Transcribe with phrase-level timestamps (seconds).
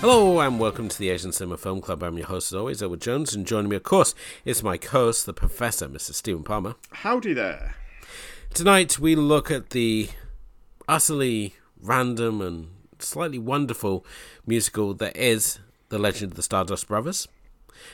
[0.00, 2.02] Hello and welcome to the Asian Cinema Film Club.
[2.02, 4.14] I'm your host, as always, Elwood Jones, and joining me, of course,
[4.46, 6.14] is my co-host, the Professor, Mr.
[6.14, 6.76] Stephen Palmer.
[6.90, 7.74] Howdy there.
[8.54, 10.08] Tonight we look at the
[10.88, 12.68] utterly random and
[12.98, 14.06] slightly wonderful
[14.46, 15.58] musical that is
[15.90, 17.28] The Legend of the Stardust Brothers.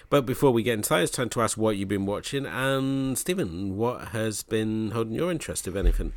[0.08, 2.46] But before we get into that, it's time to ask what you've been watching.
[2.46, 6.12] And Stephen, what has been holding your interest, if anything?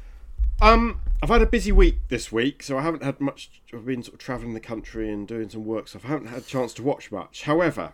[0.61, 3.61] Um, I've had a busy week this week, so I haven't had much.
[3.73, 6.39] I've been sort of travelling the country and doing some work, so I haven't had
[6.39, 7.43] a chance to watch much.
[7.43, 7.93] However,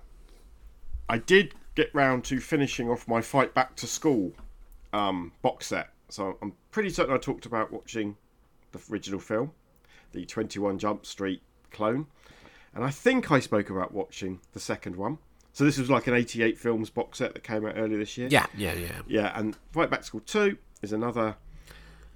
[1.07, 4.33] I did get round to finishing off my Fight Back to School
[4.93, 5.89] um, box set.
[6.09, 8.15] So I'm pretty certain I talked about watching
[8.71, 9.51] the original film,
[10.11, 12.07] the 21 Jump Street clone,
[12.73, 15.19] and I think I spoke about watching the second one.
[15.53, 18.27] So this was like an 88 films box set that came out earlier this year.
[18.29, 19.01] Yeah, yeah, yeah.
[19.07, 21.35] Yeah, and Fight Back to School 2 is another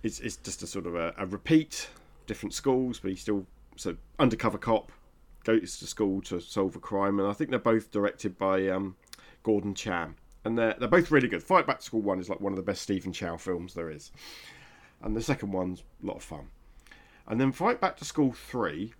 [0.04, 1.90] it's, it's just a sort of a, a repeat,
[2.28, 4.92] different schools, but he's still so undercover cop
[5.44, 8.96] goes to school to solve a crime, and I think they're both directed by um,
[9.44, 11.44] Gordon Chan, and they're they're both really good.
[11.44, 13.90] Fight Back to School One is like one of the best Stephen Chow films there
[13.90, 14.12] is,
[15.02, 16.50] and the second one's a lot of fun.
[17.28, 18.94] And then Fight Back to School Three.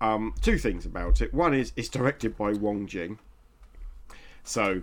[0.00, 1.34] Um, two things about it.
[1.34, 3.18] One is it's directed by Wong Jing,
[4.44, 4.82] so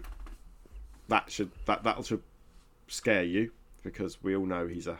[1.08, 2.22] that should that that should
[2.88, 3.52] scare you
[3.86, 4.98] because we all know he's a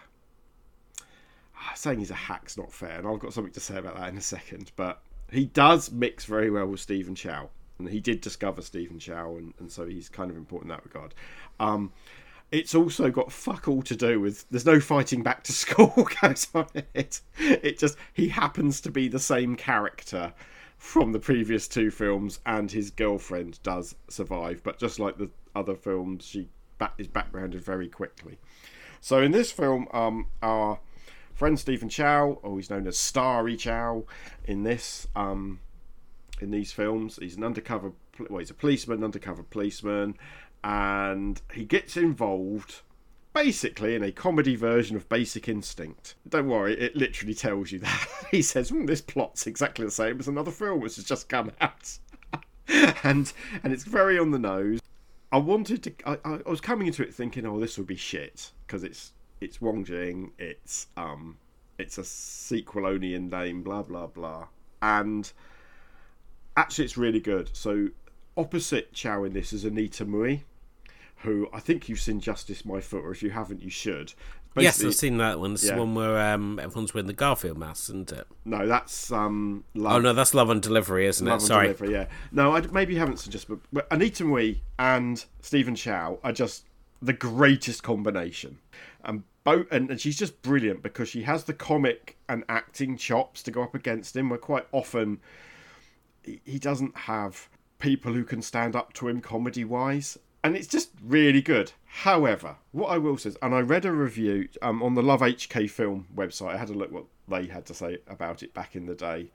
[1.74, 4.18] saying he's a hack's not fair, and I've got something to say about that in
[4.18, 4.72] a second.
[4.78, 9.36] But he does mix very well with Stephen Chow, and he did discover Stephen Chow,
[9.36, 11.14] and, and so he's kind of important in that regard.
[11.60, 11.92] Um,
[12.52, 16.48] it's also got fuck all to do with there's no fighting back to school goes
[16.54, 17.22] on it.
[17.40, 20.34] It just he happens to be the same character
[20.78, 25.76] from the previous two films, and his girlfriend does survive, but just like the other
[25.76, 28.38] films, she back, is backgrounded very quickly.
[29.06, 30.80] So in this film, um, our
[31.36, 34.06] friend Stephen Chow, always known as Starry Chow,
[34.46, 35.60] in this, um,
[36.42, 37.92] in these films, he's an undercover.
[38.18, 40.18] Well, he's a policeman, undercover policeman,
[40.64, 42.82] and he gets involved
[43.32, 46.16] basically in a comedy version of Basic Instinct.
[46.28, 48.08] Don't worry, it literally tells you that.
[48.32, 51.52] he says, mm, "This plot's exactly the same as another film which has just come
[51.62, 52.00] out,"
[53.04, 54.80] and and it's very on the nose.
[55.36, 55.94] I wanted to.
[56.06, 59.60] I, I was coming into it thinking, "Oh, this will be shit," because it's it's
[59.60, 61.38] Wong Jing, it's um,
[61.78, 64.48] it's a sequel only in name, blah blah blah,
[64.82, 65.30] and
[66.56, 67.50] actually it's really good.
[67.52, 67.90] So
[68.38, 70.44] opposite Chow in this is Anita Mui,
[71.18, 74.14] who I think you've seen Justice My Foot, or if you haven't, you should.
[74.64, 75.54] Yes, I've seen that one.
[75.54, 75.74] It's yeah.
[75.74, 78.26] the one where um, everyone's wearing the Garfield mask, isn't it?
[78.46, 79.64] No, that's um.
[79.74, 79.94] Love.
[79.94, 81.46] Oh no, that's Love and Delivery, isn't Love it?
[81.46, 82.08] Sorry, Delivery, yeah.
[82.32, 86.66] No, I, maybe you haven't just, but, but Anita Mui and Stephen Chow are just
[87.02, 88.60] the greatest combination.
[89.04, 93.44] And both, and, and she's just brilliant because she has the comic and acting chops
[93.44, 94.30] to go up against him.
[94.30, 95.20] Where quite often
[96.24, 97.50] he, he doesn't have
[97.80, 101.72] people who can stand up to him comedy wise, and it's just really good.
[101.86, 105.22] However, what I will say is, and I read a review um, on the Love
[105.22, 106.54] HK Film website.
[106.54, 109.32] I had a look what they had to say about it back in the day,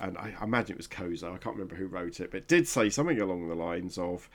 [0.00, 1.34] and I, imagine it was Kozo.
[1.34, 4.30] I can't remember who wrote it, but did say something along the lines of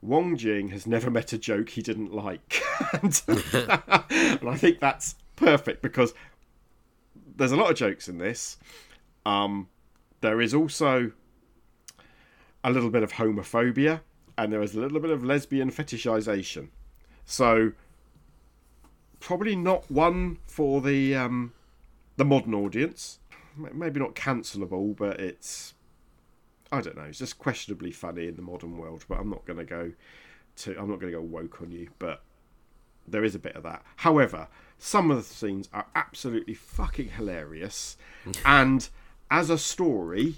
[0.00, 2.62] Wong Jing has never met a joke he didn't like.
[3.02, 6.14] and, and, I think that's perfect because
[7.34, 8.58] there's a lot of jokes in this.
[9.26, 9.66] Um,
[10.20, 11.10] there is also
[12.62, 14.02] a little bit of homophobia
[14.38, 16.68] and there is a little bit of lesbian fetishization.
[17.26, 17.72] So
[19.18, 21.52] probably not one for the um,
[22.16, 23.18] the modern audience.
[23.56, 25.74] Maybe not cancelable, but it's
[26.70, 27.02] I don't know.
[27.02, 29.92] It's just questionably funny in the modern world, but I'm not going to go
[30.56, 30.70] to.
[30.78, 32.22] I'm not going to go woke on you, but
[33.08, 33.82] there is a bit of that.
[33.96, 34.46] However,
[34.78, 37.96] some of the scenes are absolutely fucking hilarious,
[38.44, 38.88] and
[39.32, 40.36] as a story,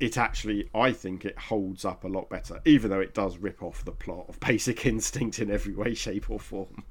[0.00, 3.62] it actually, I think, it holds up a lot better, even though it does rip
[3.62, 6.84] off the plot of Basic Instinct in every way, shape, or form.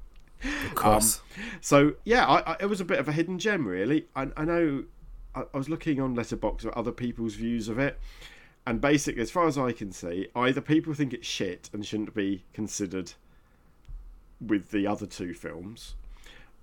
[0.66, 1.18] Of course.
[1.18, 4.06] Um, so yeah, I, I, it was a bit of a hidden gem, really.
[4.14, 4.84] I, I know.
[5.34, 7.98] I, I was looking on Letterboxd at other people's views of it,
[8.66, 12.14] and basically, as far as I can see, either people think it's shit and shouldn't
[12.14, 13.12] be considered
[14.40, 15.94] with the other two films,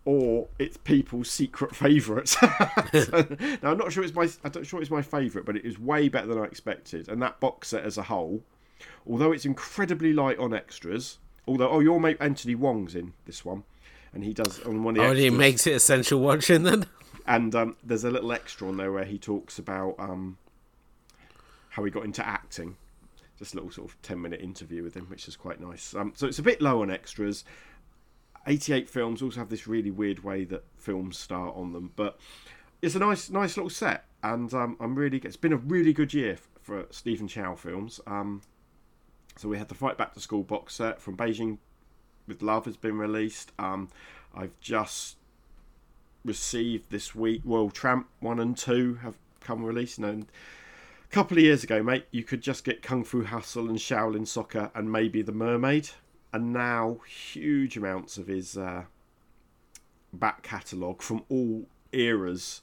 [0.05, 2.31] or it's people's secret favourites.
[2.39, 2.47] so,
[3.61, 5.77] now I'm not sure it's my I'm not sure it's my favourite, but it is
[5.79, 7.07] way better than I expected.
[7.09, 8.43] And that box set as a whole,
[9.07, 11.17] although it's incredibly light on extras,
[11.47, 13.63] although oh your mate Anthony Wong's in this one,
[14.13, 16.85] and he does on one of the Oh, he makes it essential watching then.
[17.27, 20.37] and um, there's a little extra on there where he talks about um,
[21.69, 22.75] how he got into acting.
[23.37, 25.95] Just a little sort of 10 minute interview with him, which is quite nice.
[25.95, 27.43] Um, so it's a bit low on extras.
[28.47, 32.19] 88 films also have this really weird way that films start on them, but
[32.81, 35.19] it's a nice, nice little set, and um, I'm really.
[35.19, 37.99] It's been a really good year f- for Stephen Chow films.
[38.07, 38.41] Um,
[39.37, 41.57] so we had the Fight Back to School box set from Beijing
[42.27, 43.51] with Love has been released.
[43.59, 43.89] Um,
[44.33, 45.17] I've just
[46.23, 47.41] received this week.
[47.43, 49.97] Well, Tramp one and two have come released.
[49.97, 53.77] And a couple of years ago, mate, you could just get Kung Fu Hustle and
[53.77, 55.89] Shaolin Soccer and maybe The Mermaid.
[56.33, 58.83] And now huge amounts of his uh,
[60.13, 62.61] back catalogue from all eras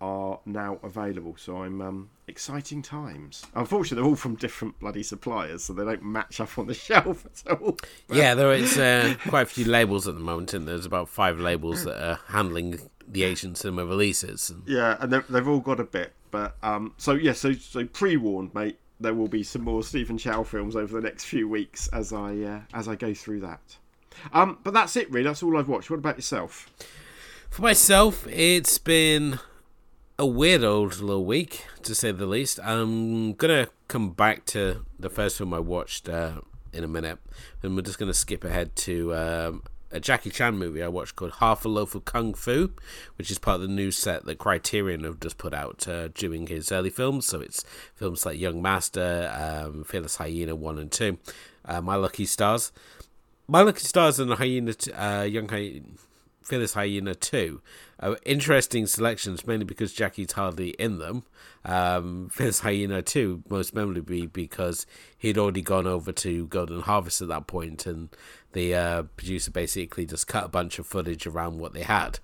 [0.00, 1.34] are now available.
[1.36, 3.44] So I'm um, exciting times.
[3.54, 7.26] Unfortunately, they're all from different bloody suppliers, so they don't match up on the shelf
[7.26, 7.76] at all.
[8.10, 11.38] Yeah, there is uh, quite a few labels at the moment, and there's about five
[11.38, 14.50] labels that are handling the Asian cinema releases.
[14.50, 16.12] And Yeah, and they've, all got a bit.
[16.30, 18.78] But um, so yeah, so so pre-warned, mate.
[19.00, 22.36] There will be some more Stephen Chow films over the next few weeks as I
[22.38, 23.76] uh, as I go through that.
[24.32, 25.24] Um, but that's it, really.
[25.24, 25.90] That's all I've watched.
[25.90, 26.68] What about yourself?
[27.50, 29.38] For myself, it's been
[30.18, 32.58] a weird old little week, to say the least.
[32.62, 36.40] I'm gonna come back to the first film I watched uh,
[36.72, 37.18] in a minute,
[37.62, 41.34] and we're just gonna skip ahead to um, a Jackie Chan movie I watched called
[41.40, 42.70] Half a Loaf of Kung Fu,
[43.16, 46.46] which is part of the new set that Criterion have just put out uh, during
[46.46, 47.26] his early films.
[47.26, 47.64] So it's
[47.94, 51.18] films like Young Master, um, Fearless Hyena one and two,
[51.64, 52.72] uh, My Lucky Stars.
[53.46, 55.80] My Lucky Stars and Hyena, uh, Young Hyena,
[56.48, 57.60] Fearless Hyena 2
[58.00, 61.24] are interesting selections, mainly because Jackie's hardly in them.
[61.62, 64.86] Um, Fearless Hyena 2, most memorably because
[65.18, 68.08] he'd already gone over to Golden Harvest at that point, and
[68.52, 72.18] the uh, producer basically just cut a bunch of footage around what they had.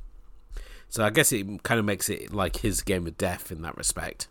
[0.89, 3.77] So I guess it kind of makes it like his game of death in that
[3.77, 4.29] respect.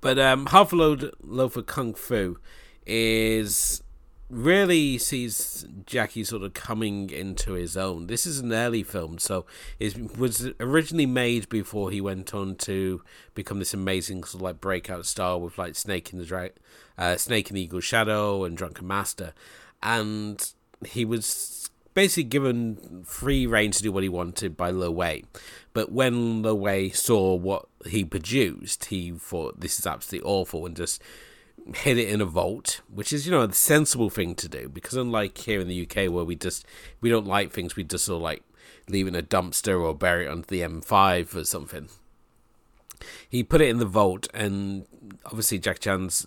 [0.00, 2.38] But um, Half a Load Loaf of Kung Fu
[2.84, 3.83] is
[4.30, 8.06] really sees Jackie sort of coming into his own.
[8.06, 9.44] This is an early film, so
[9.78, 13.02] it was originally made before he went on to
[13.34, 16.50] become this amazing sort of like breakout star with like Snake in the Dra-
[16.96, 19.34] uh, Snake in the Eagle Shadow and Drunken Master,
[19.82, 20.52] and
[20.86, 25.24] he was basically given free reign to do what he wanted by Lo Wei.
[25.72, 30.76] But when Lo Wei saw what he produced, he thought this is absolutely awful and
[30.76, 31.00] just
[31.72, 34.94] hid it in a vault, which is you know a sensible thing to do because
[34.94, 36.66] unlike here in the UK where we just
[37.00, 38.42] we don't like things, we just sort of like
[38.88, 41.88] leave it in a dumpster or bury it under the M5 or something.
[43.28, 44.86] He put it in the vault, and
[45.26, 46.26] obviously Jack Chan's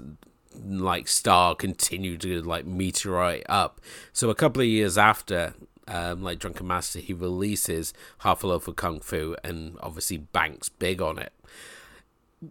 [0.63, 3.80] like star continued to like meteorite up.
[4.13, 5.54] So a couple of years after,
[5.88, 10.69] um, like Drunken Master, he releases Half a Loaf of Kung Fu, and obviously banks
[10.69, 11.31] big on it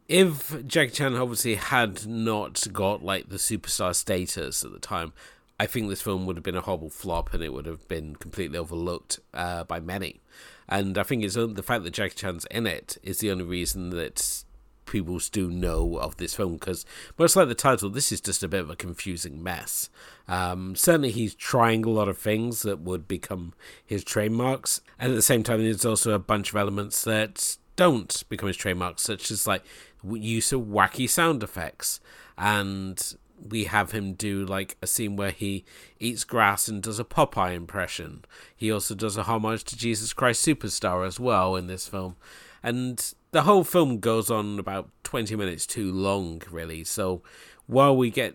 [0.08, 5.12] if Jackie Chan obviously had not got like the superstar status at the time,
[5.58, 8.16] I think this film would have been a horrible flop and it would have been
[8.16, 10.20] completely overlooked uh, by many.
[10.68, 13.90] And I think it's the fact that Jackie Chan's in it is the only reason
[13.90, 14.44] that
[14.86, 16.84] people do know of this film because
[17.18, 19.90] much like the title, this is just a bit of a confusing mess.
[20.28, 23.52] Um, certainly, he's trying a lot of things that would become
[23.84, 28.22] his trademarks, and at the same time, there's also a bunch of elements that don't
[28.28, 29.62] become his trademarks, such as like
[30.04, 32.00] use of wacky sound effects.
[32.36, 33.00] And
[33.40, 35.64] we have him do like a scene where he
[36.00, 38.24] eats grass and does a Popeye impression.
[38.56, 42.16] He also does a homage to Jesus Christ Superstar as well in this film.
[42.62, 46.84] And the whole film goes on about 20 minutes too long, really.
[46.84, 47.22] So
[47.66, 48.34] while we get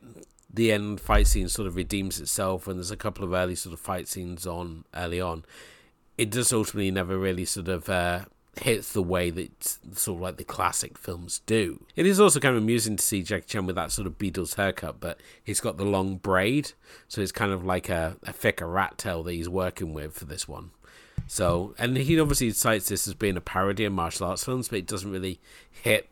[0.54, 3.74] the end fight scene sort of redeems itself, and there's a couple of early sort
[3.74, 5.44] of fight scenes on early on,
[6.18, 8.26] it does ultimately never really sort of uh,
[8.60, 11.86] hits the way that sort of like the classic films do.
[11.96, 14.56] It is also kind of amusing to see Jackie Chan with that sort of Beatles
[14.56, 16.74] haircut, but he's got the long braid,
[17.08, 20.26] so it's kind of like a, a thicker rat tail that he's working with for
[20.26, 20.72] this one.
[21.28, 24.80] So, and he obviously cites this as being a parody of martial arts films, but
[24.80, 25.40] it doesn't really
[25.72, 26.10] hit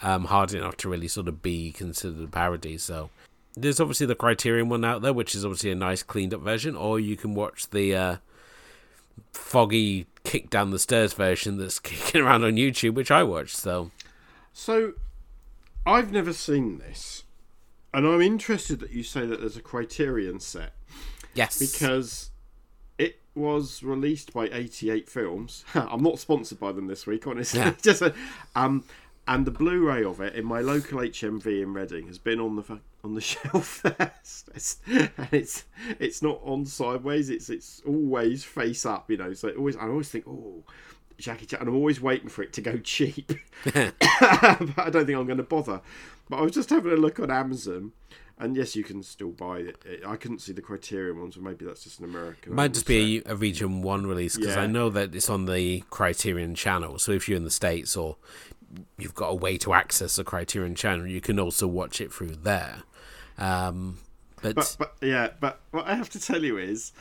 [0.00, 2.78] um, hard enough to really sort of be considered a parody.
[2.78, 3.10] So,
[3.56, 6.76] there's obviously the Criterion one out there, which is obviously a nice cleaned up version,
[6.76, 8.16] or you can watch the uh,
[9.32, 13.56] foggy kick down the stairs version that's kicking around on YouTube, which I watched.
[13.56, 13.90] So,
[14.52, 14.94] So,
[15.86, 17.24] I've never seen this,
[17.92, 20.72] and I'm interested that you say that there's a Criterion set
[21.34, 21.58] Yes.
[21.58, 22.30] because
[22.98, 25.64] it was released by 88 Films.
[25.74, 27.60] I'm not sponsored by them this week, honestly.
[27.60, 27.74] Yeah.
[27.82, 28.14] Just a,
[28.56, 28.84] um,
[29.26, 32.78] and the Blu-ray of it in my local HMV in Reading has been on the
[33.02, 35.64] on the shelf there, It's- and it's
[35.98, 37.30] it's not on sideways.
[37.30, 39.32] It's it's always face up, you know.
[39.34, 40.62] So it always I always think, oh,
[41.18, 43.32] Jackie Chan, and I'm always waiting for it to go cheap.
[43.64, 45.80] but I don't think I'm going to bother.
[46.28, 47.92] But I was just having a look on Amazon.
[48.36, 50.02] And yes, you can still buy it.
[50.04, 52.54] I couldn't see the Criterion ones, or maybe that's just an American.
[52.54, 55.84] Might just be a, a region one release because I know that it's on the
[55.90, 56.98] Criterion channel.
[56.98, 58.16] So if you're in the States or
[58.98, 62.34] you've got a way to access the Criterion channel, you can also watch it through
[62.42, 62.82] there.
[63.38, 63.98] Um,
[64.42, 66.92] but, But, but yeah, but what I have to tell you is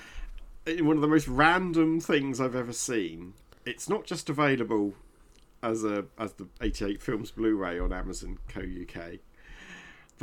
[0.68, 3.34] eh, one of the most random things I've ever seen.
[3.66, 4.94] It's not just available
[5.62, 9.20] as a as the 88 Films Blu-ray on Amazon Co UK,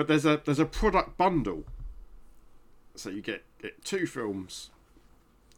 [0.00, 1.64] but there's a there's a product bundle.
[2.94, 4.70] So you get, get two films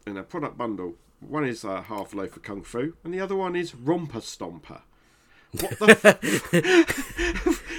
[0.05, 0.95] in a product bundle.
[1.21, 4.81] One is uh, Half Loaf of Kung Fu, and the other one is Romper Stomper.
[5.53, 6.17] What the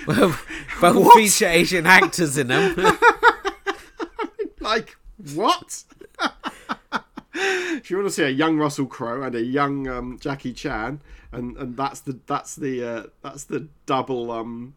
[0.08, 1.18] f- both What?
[1.18, 2.78] feature Asian actors in them.
[4.62, 4.96] like
[5.36, 5.84] what?
[7.34, 11.02] if you want to see a young Russell Crowe and a young um, Jackie Chan,
[11.34, 14.76] and, and that's the that's the uh, that's the double um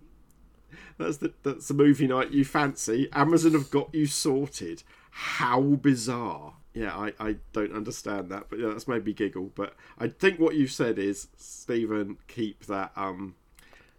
[0.98, 3.08] that's the that's the movie night you fancy.
[3.12, 4.82] Amazon have got you sorted.
[5.10, 6.54] How bizarre!
[6.74, 9.50] Yeah, I, I don't understand that, but yeah, that's made me giggle.
[9.54, 13.34] But I think what you've said is, Stephen, keep that um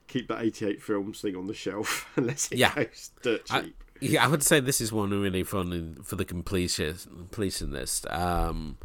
[0.07, 2.73] keep that 88 films thing on the shelf unless it Yeah.
[2.75, 3.83] goes dirt I- cheap.
[3.99, 6.93] Yeah, I would say this is one really fun in- for the completion
[7.31, 8.07] completionist.
[8.15, 8.77] Um,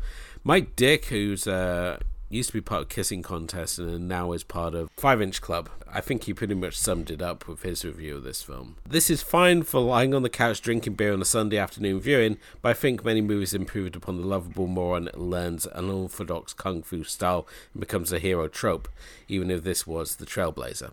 [0.43, 1.99] Mike Dick, who's uh,
[2.33, 5.69] used to be part of Kissing Contest and now is part of Five Inch Club.
[5.87, 8.77] I think he pretty much summed it up with his review of this film.
[8.89, 12.39] This is fine for lying on the couch drinking beer on a Sunday afternoon viewing,
[12.63, 17.05] but I think many movies improved upon the lovable moron learns an unorthodox kung fu
[17.05, 18.89] style and becomes a hero trope,
[19.29, 20.93] even if this was the Trailblazer.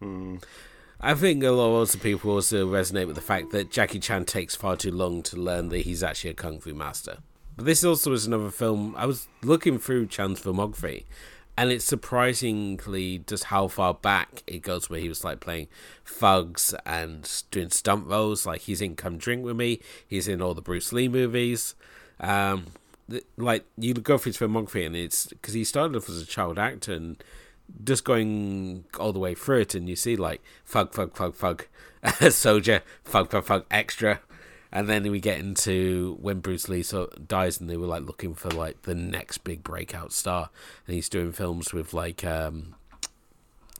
[0.00, 0.36] Hmm.
[1.00, 4.54] I think a lot of people also resonate with the fact that Jackie Chan takes
[4.54, 7.18] far too long to learn that he's actually a kung fu master.
[7.56, 8.94] But this also is another film.
[8.96, 11.04] I was looking through Chan's filmography,
[11.56, 14.88] and it's surprisingly just how far back it goes.
[14.88, 15.68] Where he was like playing
[16.04, 18.46] thugs and doing stunt roles.
[18.46, 19.80] Like he's in Come Drink with Me.
[20.06, 21.74] He's in all the Bruce Lee movies.
[22.20, 22.66] Um,
[23.10, 26.26] th- like you go through his filmography, and it's because he started off as a
[26.26, 27.22] child actor and
[27.84, 31.66] just going all the way through it, and you see like fug, fug, fug, fug,
[32.30, 34.20] soldier, fug, fug, fug, extra,
[34.72, 38.34] and then we get into when Bruce Lee so dies, and they were like looking
[38.34, 40.50] for like the next big breakout star,
[40.86, 42.74] and he's doing films with like um,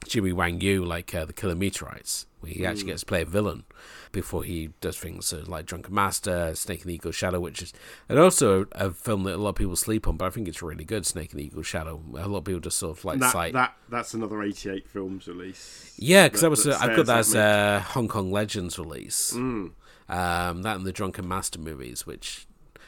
[0.07, 3.25] Jimmy Wang Yu, like uh, the Killer Meteorites, where he actually gets to play a
[3.25, 3.63] villain
[4.11, 7.73] before he does things so like Drunken Master, Snake and the Eagle Shadow, which is
[8.07, 10.61] and also a film that a lot of people sleep on, but I think it's
[10.61, 11.05] really good.
[11.05, 11.99] Snake and the Eagle Shadow.
[12.15, 13.53] A lot of people just sort of like that, cite.
[13.53, 15.93] that that's another 88 films release.
[15.97, 18.77] Yeah, because that- that was that uh, I've got that as a Hong Kong Legends
[18.77, 19.33] release.
[19.33, 19.71] Mm.
[20.09, 22.45] Um, that and the Drunken Master movies, which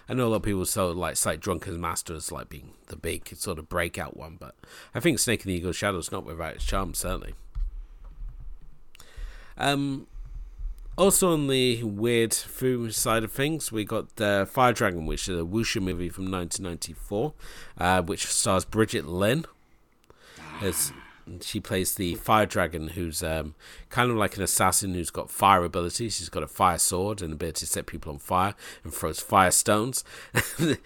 [0.07, 2.95] I know a lot of people of like cite Drunken Master as like being the
[2.95, 4.55] big sort of breakout one, but
[4.93, 7.33] I think Snake and the Eagle Shadow's not without its charm, certainly.
[9.57, 10.07] Um,
[10.97, 15.39] also on the weird food side of things, we got the Fire Dragon, which is
[15.39, 17.33] a wuxia movie from 1994,
[17.79, 19.45] uh, which stars Bridget Lin
[20.61, 20.93] as
[21.41, 23.55] she plays the fire dragon who's um,
[23.89, 26.17] kind of like an assassin who's got fire abilities.
[26.17, 29.51] She's got a fire sword and ability to set people on fire and throws fire
[29.51, 30.03] stones.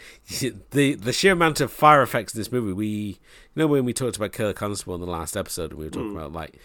[0.72, 3.16] The the sheer amount of fire effects in this movie we you
[3.56, 6.32] know when we talked about killer constable in the last episode we were talking about
[6.32, 6.60] like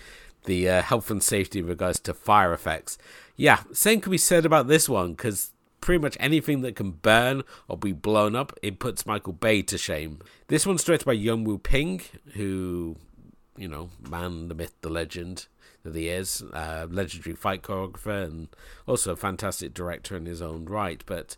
[0.45, 2.99] the uh, health and safety in regards to fire effects.
[3.37, 5.53] Yeah same could be said about this one because
[5.85, 9.77] pretty much anything that can burn or be blown up, it puts Michael Bay to
[9.77, 10.19] shame.
[10.49, 12.01] This one's directed by Yuen Woo-ping,
[12.33, 12.97] who,
[13.57, 15.47] you know, man, the myth, the legend
[15.85, 18.49] that he is, uh, legendary fight choreographer and
[18.87, 21.03] also a fantastic director in his own right.
[21.07, 21.37] But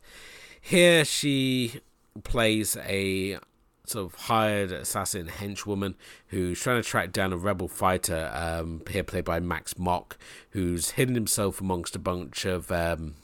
[0.61, 1.81] here she
[2.25, 3.39] plays a
[3.85, 5.95] sort of hired assassin henchwoman
[6.29, 10.19] who's trying to track down a rebel fighter, um, here played by Max Mok,
[10.51, 12.71] who's hidden himself amongst a bunch of.
[12.71, 13.15] Um,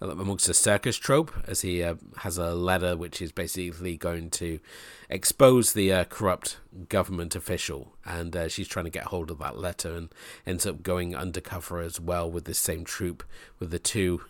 [0.00, 4.60] amongst the circus trope, as he uh, has a letter which is basically going to
[5.08, 9.58] expose the uh, corrupt government official, and uh, she's trying to get hold of that
[9.58, 10.14] letter and
[10.46, 13.24] ends up going undercover as well with this same troupe
[13.58, 14.20] with the two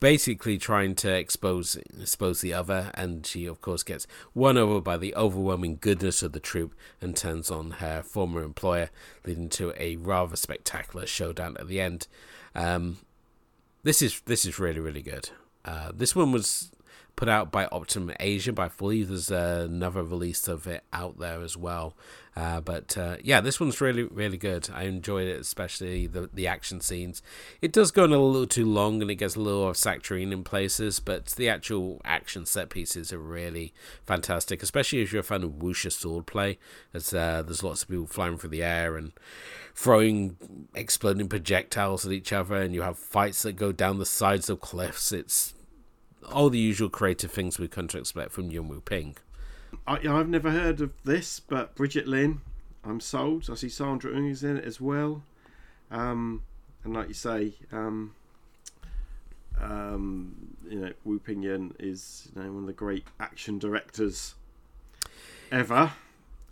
[0.00, 4.96] basically trying to expose expose the other, and she of course gets won over by
[4.96, 8.90] the overwhelming goodness of the troupe and turns on her former employer,
[9.24, 12.06] leading to a rather spectacular showdown at the end.
[12.54, 12.98] Um,
[13.88, 15.30] this is this is really really good.
[15.64, 16.70] Uh, this one was
[17.18, 21.56] put out by Optimum Asia, I believe there's another release of it out there as
[21.56, 21.96] well.
[22.36, 24.70] Uh, but uh, yeah, this one's really, really good.
[24.72, 27.20] I enjoyed it, especially the the action scenes.
[27.60, 30.44] It does go on a little too long and it gets a little saccharine in
[30.44, 33.74] places, but the actual action set pieces are really
[34.06, 36.56] fantastic, especially if you're a fan of wuxia swordplay.
[36.94, 39.10] As uh, there's lots of people flying through the air and
[39.74, 40.36] throwing
[40.72, 44.60] exploding projectiles at each other, and you have fights that go down the sides of
[44.60, 45.10] cliffs.
[45.10, 45.54] It's
[46.32, 49.16] all the usual creative things we come to expect from Yuen Woo-ping.
[49.86, 52.40] I, I've never heard of this, but Bridget Lin,
[52.84, 53.48] I'm sold.
[53.50, 55.22] I see Sandra Ng is in it as well.
[55.90, 56.42] Um,
[56.84, 58.14] and like you say, um,
[59.60, 64.34] um, you know, Woo-ping Yuen is you know one of the great action directors
[65.50, 65.92] ever.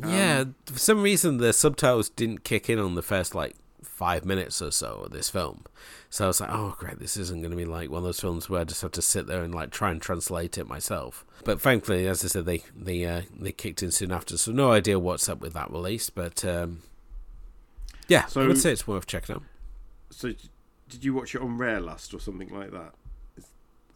[0.00, 3.56] yeah, for some reason the subtitles didn't kick in on the first like
[3.86, 5.64] five minutes or so of this film.
[6.10, 8.20] So I was like, oh great, this isn't going to be like one of those
[8.20, 11.24] films where I just have to sit there and like try and translate it myself.
[11.44, 14.72] But thankfully, as I said, they they uh, they kicked in soon after, so no
[14.72, 16.10] idea what's up with that release.
[16.10, 16.82] But um,
[18.08, 19.42] yeah, So- I would say it's worth checking out.
[20.10, 20.32] So,
[20.88, 22.94] did you watch it on Rare Lust or something like that?
[23.36, 23.44] Is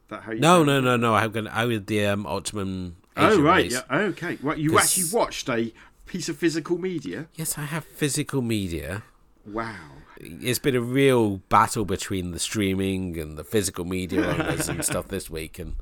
[0.08, 0.40] that how you?
[0.40, 1.14] No, no, no, no.
[1.14, 2.96] I'm gonna I with the um, Optimum.
[3.16, 3.72] Oh right, release.
[3.90, 4.38] yeah, okay.
[4.42, 5.72] Well, you 'Cause- actually watched a
[6.06, 7.28] piece of physical media.
[7.34, 9.04] Yes, I have physical media.
[9.46, 9.76] Wow.
[10.18, 15.08] it's been a real battle between the streaming and the physical media owners and stuff
[15.08, 15.76] this week and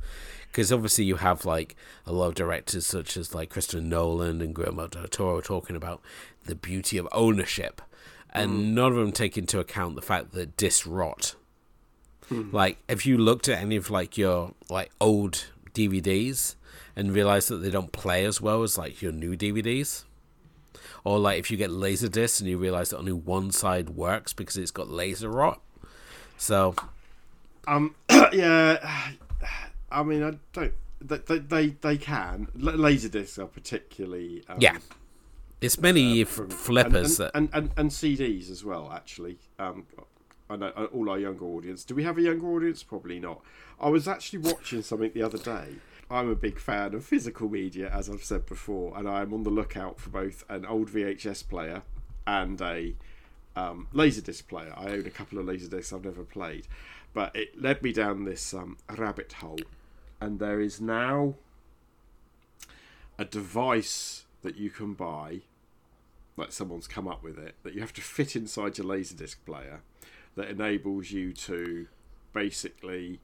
[0.50, 4.54] because obviously you have like a lot of directors such as like Christopher Nolan and
[4.54, 6.00] Guillermo del Toro talking about
[6.44, 7.82] the beauty of ownership
[8.30, 8.64] and mm.
[8.72, 11.34] none of them take into account the fact that discs rot.
[12.28, 12.50] Hmm.
[12.52, 16.56] Like if you looked at any of like your like old DVDs
[16.94, 20.04] and realized that they don't play as well as like your new DVDs
[21.08, 24.34] or like if you get laser discs and you realize that only one side works
[24.34, 25.58] because it's got laser rot.
[26.36, 26.74] So
[27.66, 29.12] Um, yeah.
[29.90, 30.74] I mean, I don't.
[31.00, 32.48] They they they, can.
[32.54, 34.44] laser discs are particularly.
[34.50, 34.76] Um, yeah,
[35.62, 38.90] it's many f- from- flippers and, that and, and, and CDs as well.
[38.92, 39.86] Actually, um,
[40.50, 41.84] I know uh, all our younger audience.
[41.84, 42.82] Do we have a younger audience?
[42.82, 43.40] Probably not.
[43.80, 45.68] I was actually watching something the other day.
[46.10, 49.50] I'm a big fan of physical media, as I've said before, and I'm on the
[49.50, 51.82] lookout for both an old VHS player
[52.26, 52.94] and a
[53.54, 54.72] um, laserdisc player.
[54.74, 56.66] I own a couple of laserdiscs I've never played,
[57.12, 59.60] but it led me down this um, rabbit hole,
[60.18, 61.34] and there is now
[63.18, 65.40] a device that you can buy
[66.38, 69.80] like someone's come up with it that you have to fit inside your laserdisc player
[70.36, 71.88] that enables you to
[72.32, 73.18] basically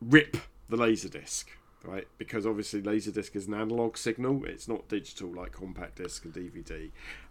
[0.00, 0.36] rip
[0.68, 1.46] the laserdisc
[1.84, 6.34] right because obviously laserdisc is an analog signal it's not digital like compact disc and
[6.34, 6.90] dvd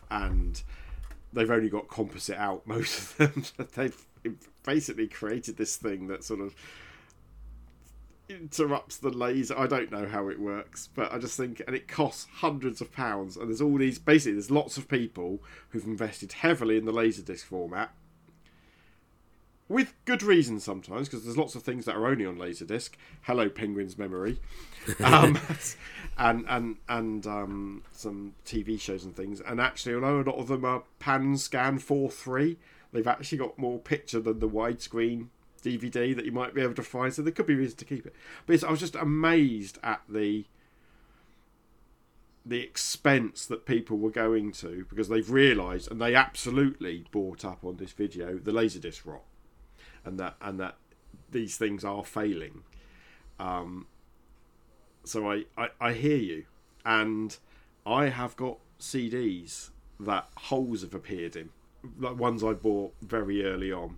[0.10, 0.64] and
[1.34, 4.06] they've only got composite out most of them they've
[4.64, 6.56] basically created this thing that sort of
[8.30, 9.58] interrupts the laser.
[9.58, 12.94] I don't know how it works, but I just think, and it costs hundreds of
[12.94, 13.36] pounds.
[13.36, 17.44] And there's all these basically, there's lots of people who've invested heavily in the laserdisc
[17.44, 17.92] format,
[19.70, 22.90] with good reason sometimes, because there's lots of things that are only on laserdisc.
[23.22, 24.40] Hello, Penguin's memory,
[25.00, 25.40] um,
[26.18, 29.40] and and and um, some TV shows and things.
[29.40, 32.58] And actually, although a lot of them are pan scan four three,
[32.92, 35.28] they've actually got more picture than the widescreen
[35.62, 37.14] DVD that you might be able to find.
[37.14, 38.16] So there could be reason to keep it.
[38.46, 40.46] But it's, I was just amazed at the
[42.46, 47.64] the expense that people were going to because they've realised and they absolutely bought up
[47.64, 49.22] on this video the laserdisc rot
[50.06, 50.76] and that and that
[51.32, 52.64] these things are failing.
[53.40, 53.88] Um,
[55.04, 56.46] so I, I I hear you,
[56.86, 57.36] and
[57.86, 61.50] I have got CDs that holes have appeared in,
[62.00, 63.98] like ones I bought very early on.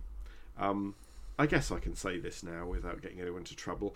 [0.58, 0.94] Um,
[1.38, 3.94] I guess I can say this now without getting anyone into trouble.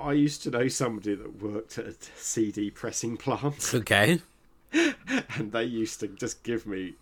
[0.00, 4.20] I used to know somebody that worked at a CD pressing plant, okay.
[4.72, 6.94] and they used to just give me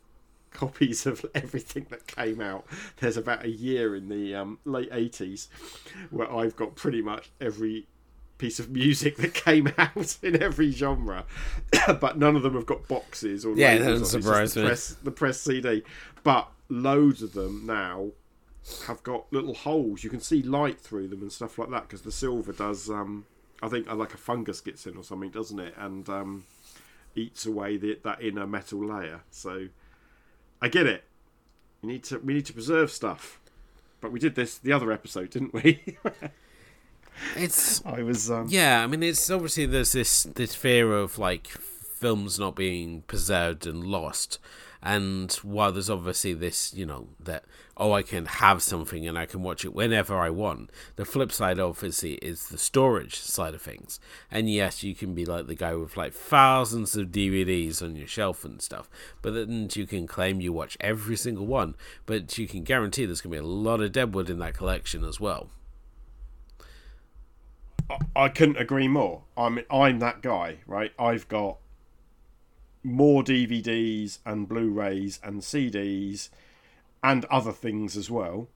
[0.52, 2.66] copies of everything that came out.
[2.98, 5.48] There's about a year in the um, late 80s
[6.10, 7.86] where I've got pretty much every
[8.38, 11.24] piece of music that came out in every genre,
[12.00, 14.66] but none of them have got boxes or Yeah, that doesn't surprise the me.
[14.66, 15.82] press, the press CD.
[16.22, 18.10] But loads of them now
[18.86, 20.04] have got little holes.
[20.04, 22.88] You can see light through them and stuff like that because the silver does.
[22.90, 23.26] Um,
[23.62, 25.74] I think uh, like a fungus gets in or something, doesn't it?
[25.76, 26.44] And um,
[27.14, 29.20] eats away the, that inner metal layer.
[29.30, 29.68] So
[30.62, 31.04] I get it.
[31.82, 32.18] You need to.
[32.18, 33.40] We need to preserve stuff.
[34.00, 35.82] but we did this the other episode, didn't we?
[37.36, 38.30] It's I was.
[38.30, 38.82] Um, yeah.
[38.82, 43.84] I mean, it's obviously there's this this fear of like films not being preserved and
[43.84, 44.38] lost.
[44.82, 47.44] And while there's obviously this, you know, that
[47.80, 50.70] oh, I can have something and I can watch it whenever I want.
[50.96, 53.98] The flip side, obviously, is the storage side of things.
[54.30, 58.06] And yes, you can be like the guy with like thousands of DVDs on your
[58.06, 58.90] shelf and stuff,
[59.22, 61.74] but then you can claim you watch every single one.
[62.04, 65.02] But you can guarantee there's going to be a lot of deadwood in that collection
[65.02, 65.48] as well.
[68.14, 69.22] I couldn't agree more.
[69.36, 70.92] I'm I'm that guy, right?
[70.98, 71.56] I've got
[72.82, 76.30] more DVDs and Blu-rays and CDs
[77.02, 78.48] and other things as well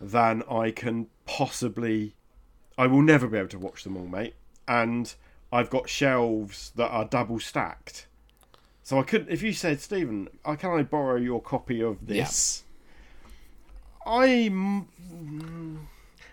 [0.00, 2.14] than I can possibly.
[2.76, 4.34] I will never be able to watch them all, mate.
[4.66, 5.12] And
[5.52, 8.06] I've got shelves that are double stacked.
[8.82, 9.30] So I couldn't.
[9.30, 12.64] If you said, Stephen, I can I borrow your copy of this?
[14.06, 14.88] I'm.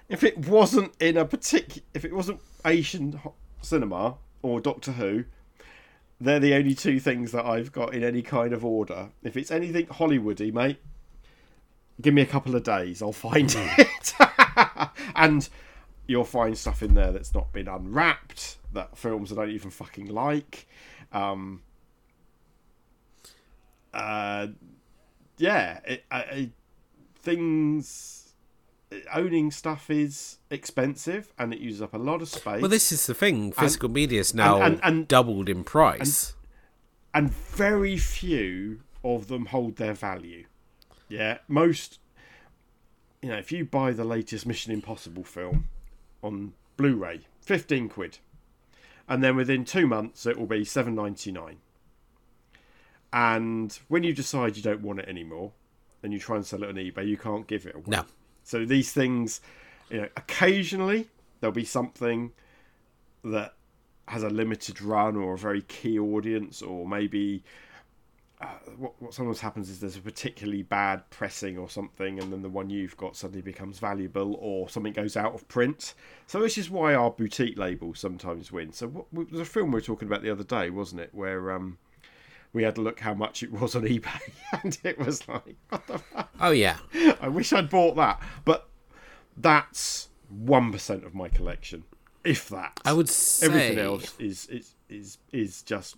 [0.07, 3.19] If it wasn't in a particular, if it wasn't Asian
[3.61, 5.25] cinema or Doctor Who,
[6.19, 9.09] they're the only two things that I've got in any kind of order.
[9.23, 10.79] If it's anything Hollywoody, mate,
[12.01, 14.13] give me a couple of days, I'll find it.
[15.15, 15.47] and
[16.07, 20.07] you'll find stuff in there that's not been unwrapped, that films I don't even fucking
[20.07, 20.67] like.
[21.11, 21.61] Um,
[23.93, 24.47] uh,
[25.37, 26.49] yeah, it, I, I,
[27.21, 28.24] things.
[29.13, 32.61] Owning stuff is expensive and it uses up a lot of space.
[32.61, 33.51] Well, this is the thing.
[33.51, 36.33] Physical media is now and- and- doubled in price.
[37.13, 40.45] and very few of them hold their value.
[41.07, 41.99] Yeah, most,
[43.21, 45.67] you know, if you buy the latest Mission Impossible film
[46.23, 48.17] on Blu-ray, fifteen quid,
[49.07, 51.57] and then within two months it will be seven ninety nine.
[53.13, 55.53] And when you decide you don't want it anymore,
[56.03, 57.85] and you try and sell it on eBay, you can't give it away.
[57.87, 58.05] no.
[58.45, 59.41] So these things,
[59.89, 62.31] you know, occasionally there'll be something
[63.23, 63.55] that
[64.07, 67.43] has a limited run or a very key audience, or maybe
[68.39, 68.45] uh,
[68.77, 72.49] what, what sometimes happens is there's a particularly bad pressing or something, and then the
[72.49, 75.95] one you've got suddenly becomes valuable, or something goes out of print.
[76.27, 78.73] So this is why our boutique labels sometimes win.
[78.73, 81.51] So what, was a film we were talking about the other day, wasn't it, where
[81.51, 81.79] um,
[82.55, 84.31] we had to look how much it was on eBay,
[84.63, 86.29] and it was like, what the fuck?
[86.39, 86.77] Oh yeah.
[87.21, 88.69] I wish I'd bought that, but
[89.37, 91.83] that's one percent of my collection,
[92.23, 92.79] if that.
[92.85, 93.47] I would say.
[93.47, 95.97] Everything else is is is is just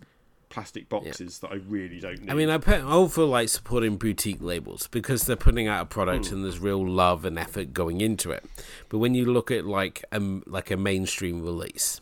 [0.49, 2.31] plastic boxes that I really don't need.
[2.31, 6.31] I mean, I put, feel like supporting boutique labels because they're putting out a product
[6.31, 8.45] and there's real love and effort going into it.
[8.89, 12.01] But when you look at like um like a mainstream release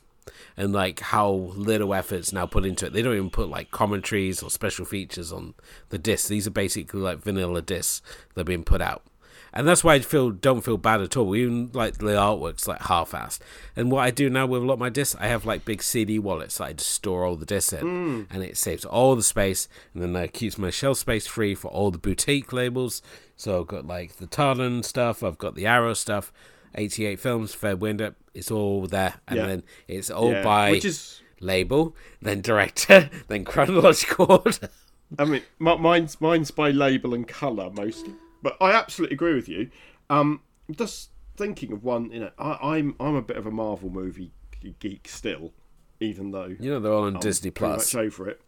[0.58, 4.41] and like how little effort's now put into it, they don't even put like commentaries
[4.41, 5.54] or special features on
[5.89, 6.28] the discs.
[6.28, 8.02] These are basically like vanilla discs
[8.34, 9.04] that are being put out.
[9.56, 11.34] And that's why I feel don't feel bad at all.
[11.34, 13.39] Even like the artwork's like half-assed.
[13.74, 15.82] And what I do now with a lot of my discs, I have like big
[15.82, 18.22] CD wallets that I just store all the discs in, hmm.
[18.30, 21.70] and it saves all the space, and then that keeps my shelf space free for
[21.70, 23.02] all the boutique labels.
[23.38, 26.34] So I've got like the Tartan stuff, I've got the Arrow stuff,
[26.76, 28.14] 88 films, Third Window.
[28.34, 29.46] It's all there, and Yeah.
[29.48, 34.70] then it's all Yeah, by which is label, then director, then chronological order.
[35.18, 39.48] I mean, mi- mine's mine's by label and color mostly, but I absolutely agree with
[39.48, 39.70] you.
[40.10, 43.90] Um, just thinking of one, you know, I, I'm I'm a bit of a Marvel
[43.90, 44.32] movie
[44.80, 45.54] geek still,
[46.00, 47.94] even though You know they're all on I'm Disney Plus.
[47.94, 48.42] much over it.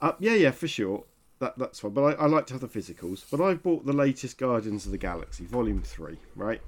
[0.00, 1.04] Uh, yeah, yeah, for sure.
[1.38, 1.92] That that's fine.
[1.92, 3.24] But I, I like to have the physicals.
[3.30, 6.60] But I've bought the latest Guardians of the Galaxy, Volume Three, right?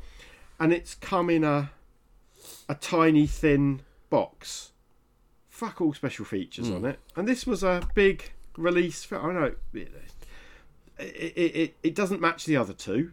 [0.59, 1.71] And it's come in a
[2.69, 4.73] a tiny thin box.
[5.49, 6.75] Fuck all special features Hmm.
[6.77, 6.99] on it.
[7.17, 9.05] And this was a big release.
[9.05, 9.93] For, I know it,
[10.99, 11.05] it,
[11.37, 13.13] it it doesn't match the other two.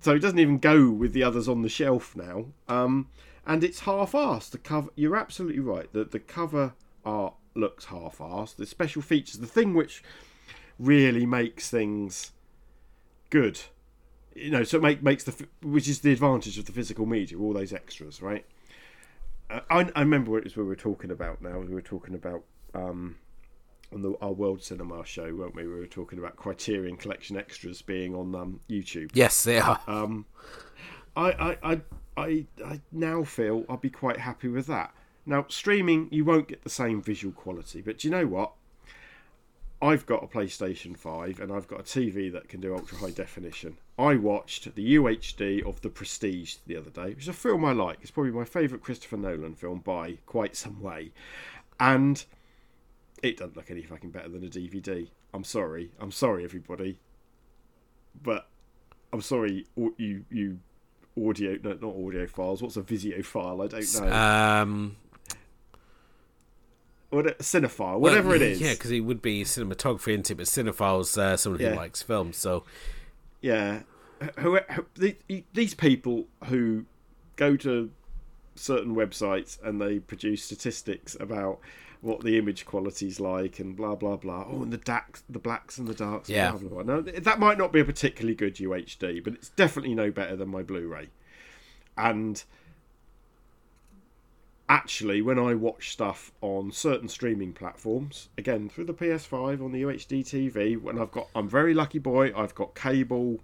[0.00, 2.46] So it doesn't even go with the others on the shelf now.
[2.68, 3.08] Um,
[3.46, 4.50] and it's half-assed.
[4.50, 5.92] The cover, you're absolutely right.
[5.92, 8.56] The the cover art looks half-assed.
[8.56, 10.02] The special features, the thing which
[10.78, 12.32] really makes things
[13.30, 13.60] good,
[14.36, 17.38] you know, so it make, makes the which is the advantage of the physical media,
[17.38, 18.44] all those extras, right?
[19.48, 21.40] Uh, I, I remember what it was we were talking about.
[21.40, 22.42] Now we were talking about
[22.74, 23.16] um,
[23.92, 25.66] on the our World Cinema show, weren't we?
[25.66, 29.10] We were talking about Criterion Collection extras being on um, YouTube.
[29.14, 29.80] Yes, they are.
[29.86, 30.26] Um,
[31.16, 31.80] I, I, I,
[32.16, 34.94] I, I now feel I'd be quite happy with that.
[35.24, 38.52] Now, streaming, you won't get the same visual quality, but do you know what?
[39.82, 43.10] I've got a PlayStation 5 and I've got a TV that can do ultra high
[43.10, 43.76] definition.
[43.98, 47.72] I watched the UHD of The Prestige the other day, which is a film I
[47.72, 47.98] like.
[48.00, 51.12] It's probably my favourite Christopher Nolan film by quite some way.
[51.78, 52.24] And
[53.22, 55.08] it doesn't look any fucking better than a DVD.
[55.34, 55.90] I'm sorry.
[56.00, 56.98] I'm sorry, everybody.
[58.22, 58.48] But
[59.12, 60.58] I'm sorry, you you
[61.18, 62.62] audio no, not audio files.
[62.62, 63.62] What's a Visio file?
[63.62, 64.12] I don't know.
[64.12, 64.96] Um,
[67.16, 68.60] what a cinephile, whatever well, it is.
[68.60, 71.74] Yeah, because he would be cinematography into it, but cinephile's uh, someone who Yeah.
[71.76, 72.36] likes films.
[72.36, 72.64] So
[73.40, 73.80] Yeah,
[74.38, 76.84] who, who, the- these people who
[77.36, 77.90] go to
[78.54, 81.58] certain websites and they produce statistics about
[82.00, 84.46] what the image quality's like and blah blah blah.
[84.48, 86.28] Oh, and the darks, the blacks and the darks.
[86.28, 86.52] Yeah.
[86.52, 86.94] Blah, blah, blah.
[86.96, 90.48] Now, that might not be a particularly good UHD, but it's definitely no better than
[90.48, 91.08] my Blu-ray.
[91.96, 92.42] And
[94.68, 99.82] actually, when I watch stuff on certain streaming platforms, again through the PS5 on the
[99.82, 102.32] UHD TV, when I've got, I'm very lucky boy.
[102.36, 103.40] I've got cable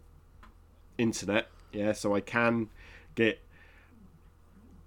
[0.99, 2.69] internet, yeah, so I can
[3.15, 3.41] get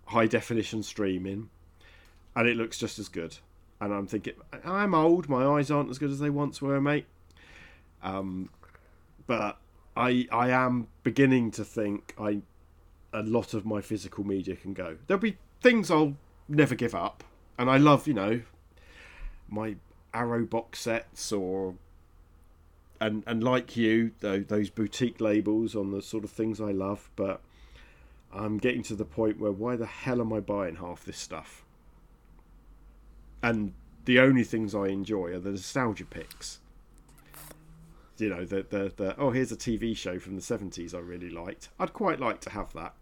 [0.06, 1.50] high definition streaming,
[2.36, 3.38] and it looks just as good.
[3.82, 5.28] And I'm thinking, I'm old.
[5.28, 7.06] My eyes aren't as good as they once were, mate.
[8.02, 8.50] Um,
[9.28, 9.58] but
[9.98, 12.42] I I am beginning to think I
[13.14, 14.98] a lot of my physical media can go.
[15.08, 16.16] There'll be things I'll
[16.48, 17.24] never give up,
[17.58, 18.42] and I love you know
[19.48, 19.76] my
[20.14, 21.76] Arrow box sets or
[23.00, 27.10] and and like you though those boutique labels on the sort of things I love,
[27.16, 27.42] but
[28.34, 31.64] I'm getting to the point where why the hell am I buying half this stuff?
[33.42, 33.74] And
[34.06, 36.60] the only things I enjoy are the nostalgia picks.
[38.18, 41.30] You know, the the, the oh here's a TV show from the seventies I really
[41.30, 41.70] liked.
[41.80, 42.94] I'd quite like to have that.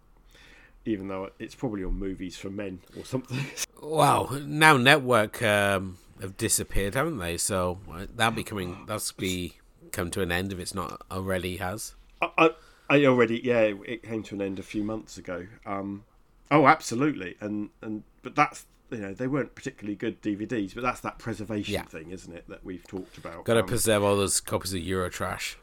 [0.86, 3.44] Even though it's probably on movies for men or something.
[3.82, 7.36] Wow, now network um, have disappeared, haven't they?
[7.36, 8.84] So uh, that'll be coming.
[8.86, 9.58] That's be
[9.92, 11.94] come to an end if it's not already has.
[12.22, 12.50] I, I,
[12.88, 15.46] I already yeah, it, it came to an end a few months ago.
[15.66, 16.04] Um,
[16.50, 21.00] oh, absolutely, and and but that's you know they weren't particularly good DVDs, but that's
[21.00, 21.82] that preservation Yeah.
[21.82, 23.44] thing, isn't it, that we've talked about.
[23.44, 25.56] Got to Um, preserve all those copies of Eurotrash.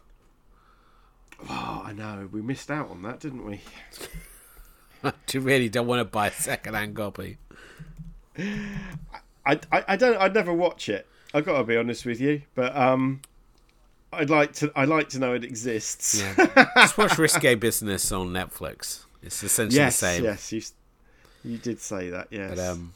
[1.50, 3.62] oh, I know we missed out on that, didn't we?
[5.32, 7.38] you really don't want to buy a second-hand copy.
[8.38, 11.08] I, I, I don't I'd never watch it.
[11.34, 13.22] I've got to be honest with you, but um,
[14.14, 16.22] I'd like to I like to know it exists.
[16.22, 19.06] Yeah, just watch Risque Business on Netflix.
[19.24, 20.24] It's essentially yes, the same.
[20.24, 20.62] yes, you
[21.44, 22.28] you did say that.
[22.32, 22.56] Yes.
[22.56, 22.94] But um,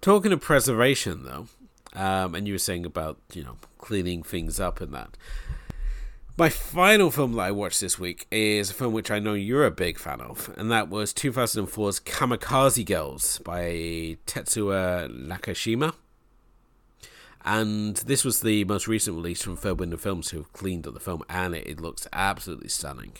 [0.00, 1.46] talking of preservation, though,
[1.94, 5.16] um, and you were saying about you know cleaning things up and that.
[6.38, 9.66] My final film that I watched this week is a film which I know you're
[9.66, 15.92] a big fan of, and that was 2004's Kamikaze Girls by Tetsuya Nakashima.
[17.44, 20.94] And this was the most recent release from Third Window Films, who have cleaned up
[20.94, 23.12] the film, and it, it looks absolutely stunning.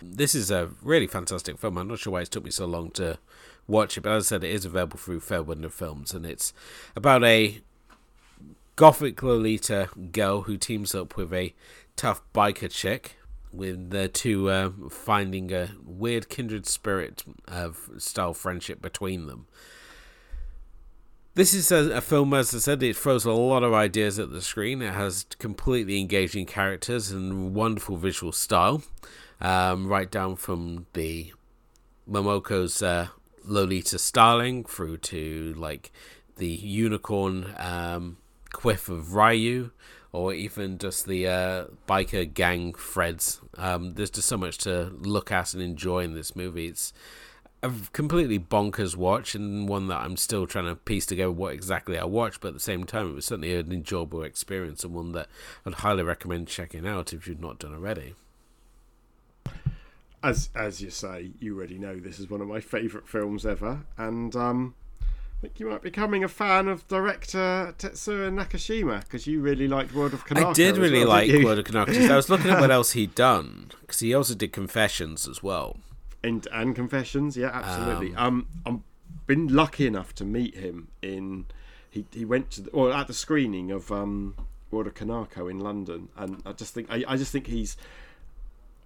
[0.00, 1.76] This is a really fantastic film.
[1.76, 3.18] I'm not sure why it took me so long to
[3.66, 6.52] watch it, but as I said, it is available through Third Window Films, and it's
[6.94, 7.60] about a
[8.76, 11.54] gothic Lolita girl who teams up with a
[11.96, 13.16] tough biker chick,
[13.52, 19.46] with the two uh, finding a weird kindred spirit of style friendship between them.
[21.34, 24.32] This is a, a film, as I said, it throws a lot of ideas at
[24.32, 24.82] the screen.
[24.82, 28.82] It has completely engaging characters and wonderful visual style,
[29.40, 31.32] um, right down from the
[32.08, 33.08] Momoko's uh,
[33.44, 35.90] Lolita styling through to like
[36.36, 38.18] the unicorn um,
[38.52, 39.70] quiff of Ryu,
[40.12, 43.40] or even just the uh, biker gang threads.
[43.56, 46.66] Um, there's just so much to look at and enjoy in this movie.
[46.66, 46.92] It's
[47.62, 51.98] a completely bonkers watch and one that I'm still trying to piece together what exactly
[51.98, 55.12] I watched, but at the same time, it was certainly an enjoyable experience and one
[55.12, 55.28] that
[55.64, 58.14] I'd highly recommend checking out if you've not done already.
[60.22, 63.80] as as you say, you already know this is one of my favourite films ever,
[63.96, 64.74] and um,
[65.42, 69.92] think you might be becoming a fan of director Tetsuya Nakashima because you really liked
[69.92, 70.50] World of Kanako.
[70.50, 71.30] I did really well, like?
[71.44, 72.08] World of Kanako.
[72.08, 75.78] I was looking at what else he'd done because he also did Confessions as well.
[76.22, 78.14] and and Confessions, yeah, absolutely.
[78.14, 78.84] Um, Um,
[79.18, 81.46] I've been lucky enough to meet him in.
[81.90, 84.36] He he went to the, or at the screening of um,
[84.70, 87.76] World of Kanako in London, and I just think I, I just think he's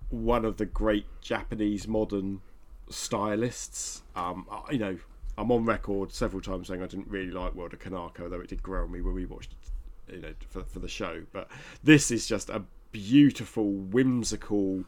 [0.09, 2.41] one of the great Japanese modern
[2.89, 4.03] stylists.
[4.15, 4.97] Um, you know,
[5.39, 8.49] I'm on record several times saying I didn't really like World of Kanako, though it
[8.49, 9.53] did grow on me when we watched
[10.09, 11.23] it, you know, for for the show.
[11.33, 11.49] But
[11.83, 14.85] this is just a beautiful, whimsical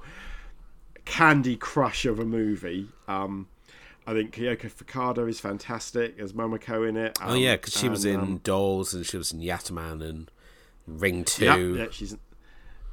[1.04, 2.88] Candy Crush of a movie.
[3.06, 3.48] Um,
[4.06, 7.18] I think Kyoko Fukada is fantastic as Momoko in it.
[7.22, 10.30] oh yeah, because she was in um, Dolls and she was in Yatterman and
[10.86, 11.44] Ring Two.
[11.44, 12.16] Yeah, yeah, she's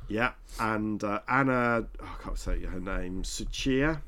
[0.07, 4.01] yeah, and uh, Anna, oh, I can't say her name, Tsuchiya,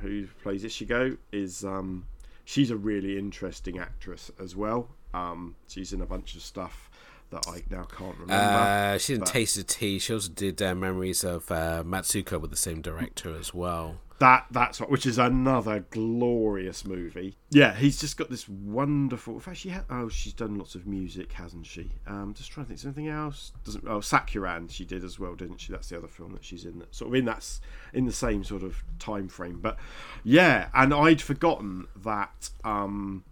[0.00, 2.06] who plays Ichigo, is um,
[2.48, 4.88] she's a really interesting actress as well.
[5.12, 6.90] Um, she's in a bunch of stuff
[7.28, 8.32] that I now can't remember.
[8.32, 9.98] Uh, she did but- Taste of Tea.
[9.98, 13.96] She also did uh, Memories of uh, Matsuko with the same director as well.
[14.18, 17.36] That that's what, which is another glorious movie.
[17.50, 19.34] Yeah, he's just got this wonderful.
[19.34, 21.92] In fact, she ha- oh, she's done lots of music, hasn't she?
[22.06, 23.52] Um, just trying to think, anything else?
[23.64, 25.70] Doesn't oh, Sakuran she did as well, didn't she?
[25.70, 26.80] That's the other film that she's in.
[26.80, 27.60] That sort of in that's
[27.92, 29.60] in the same sort of time frame.
[29.60, 29.78] But
[30.24, 33.22] yeah, and I'd forgotten that um,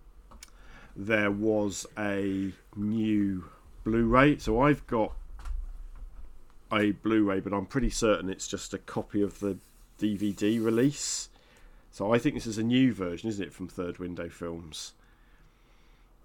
[0.94, 3.44] there was a new
[3.82, 4.38] Blu-ray.
[4.38, 5.14] So I've got
[6.72, 9.58] a Blu-ray, but I'm pretty certain it's just a copy of the
[9.98, 11.28] DVD release.
[11.90, 14.92] So I think this is a new version, isn't it, from Third Window Films?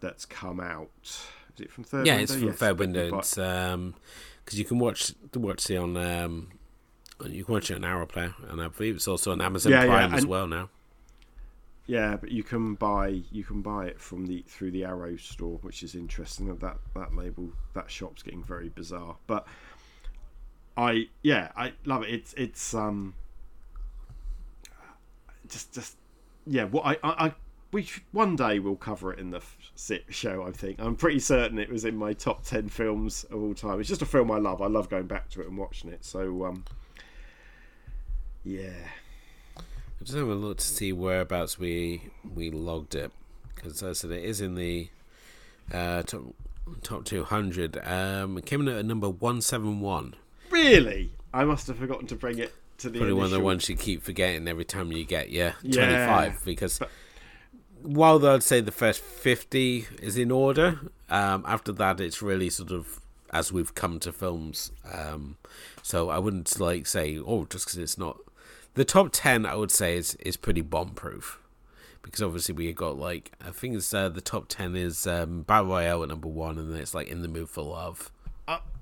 [0.01, 0.89] That's come out.
[1.03, 2.23] Is it from Third yeah, Window?
[2.23, 2.57] it's from Yes.
[2.59, 3.17] Fair Window.
[3.19, 3.95] It's um,
[4.43, 6.47] because you can watch watch it on um,
[7.25, 9.83] you can watch it on Arrow Player, and I believe it's also on Amazon Yeah,
[9.83, 10.69] yeah, Prime as well now.
[11.87, 15.59] Yeah, but you can buy you can buy it from the through the Arrow store,
[15.61, 16.47] which is interesting.
[16.47, 19.17] That that, that label that shop's getting very bizarre.
[19.27, 19.45] But
[20.77, 22.09] I yeah I love it.
[22.09, 23.13] It's it's um
[25.51, 25.97] just just
[26.47, 26.63] yeah.
[26.65, 27.33] What I I, I
[27.71, 29.41] we should- one day we'll cover it in the
[30.09, 30.43] show.
[30.43, 33.79] I think I'm pretty certain it was in my top ten films of all time.
[33.79, 34.61] It's just a film I love.
[34.61, 36.03] I love going back to it and watching it.
[36.03, 36.65] So um
[38.43, 38.69] yeah.
[39.57, 42.01] I just have a look to see whereabouts we
[42.33, 43.11] we logged it
[43.53, 44.89] because I said it is in the
[45.71, 46.23] uh, top
[46.81, 47.77] top two hundred.
[47.87, 50.15] Um, it came in at number one seven one.
[50.49, 51.11] Really?
[51.33, 53.75] I must have forgotten to bring it to the Probably one of the ones you
[53.75, 56.07] keep forgetting every time you get yeah, Yeah.
[56.17, 56.79] 25 because
[57.81, 62.71] while I'd say the first 50 is in order um, after that it's really sort
[62.71, 62.99] of
[63.31, 65.37] as we've come to films um,
[65.81, 68.17] so I wouldn't like say oh just because it's not
[68.73, 71.39] the top 10 I would say is, is pretty bomb proof
[72.01, 75.67] because obviously we got like I think it's uh, the top 10 is um, Battle
[75.67, 78.11] Royale at number one and then it's like In the Mood for Love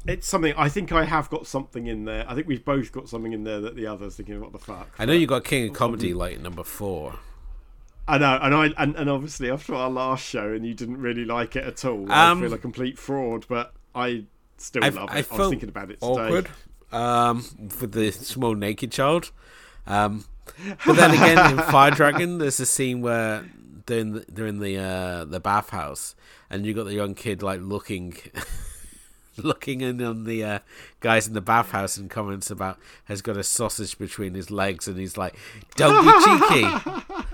[0.07, 0.53] it's something.
[0.57, 2.25] I think I have got something in there.
[2.27, 4.89] I think we've both got something in there that the others thinking, "What the fuck?"
[4.97, 7.19] I know you got King of Comedy like number four
[8.09, 11.25] I know, and I and, and obviously after our last show, and you didn't really
[11.25, 12.11] like it at all.
[12.11, 14.25] Um, I feel a complete fraud, but I
[14.57, 15.31] still I've- love it.
[15.31, 16.07] I I, was thinking about it today.
[16.07, 16.49] awkward
[16.91, 17.45] um,
[17.79, 19.31] with the small naked child.
[19.85, 20.25] Um,
[20.87, 23.45] but then again, in Fire Dragon, there's a scene where
[23.85, 26.15] they're in the, they're in the uh, the bathhouse,
[26.49, 28.17] and you got the young kid like looking.
[29.43, 30.59] Looking in on the uh,
[30.99, 34.97] guys in the bathhouse and comments about has got a sausage between his legs and
[34.97, 35.35] he's like,
[35.75, 36.93] "Don't be cheeky."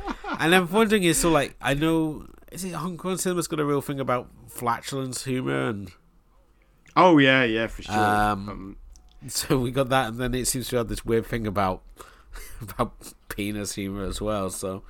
[0.39, 3.65] and I'm wondering, is so like I know is it Hong Kong cinema's got a
[3.65, 5.91] real thing about flatulence humor and
[6.95, 7.93] Oh yeah, yeah, for sure.
[7.95, 8.77] Um, Um,
[9.27, 11.81] So we got that, and then it seems to have this weird thing about
[12.61, 14.49] about penis humor as well.
[14.49, 14.83] So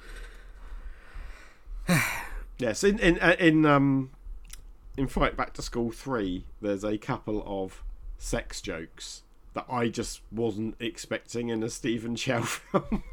[2.58, 4.12] yes, in in uh, in um
[4.98, 7.84] in Fight Back to School three, there's a couple of
[8.18, 13.04] sex jokes that I just wasn't expecting in a Stephen Chow film.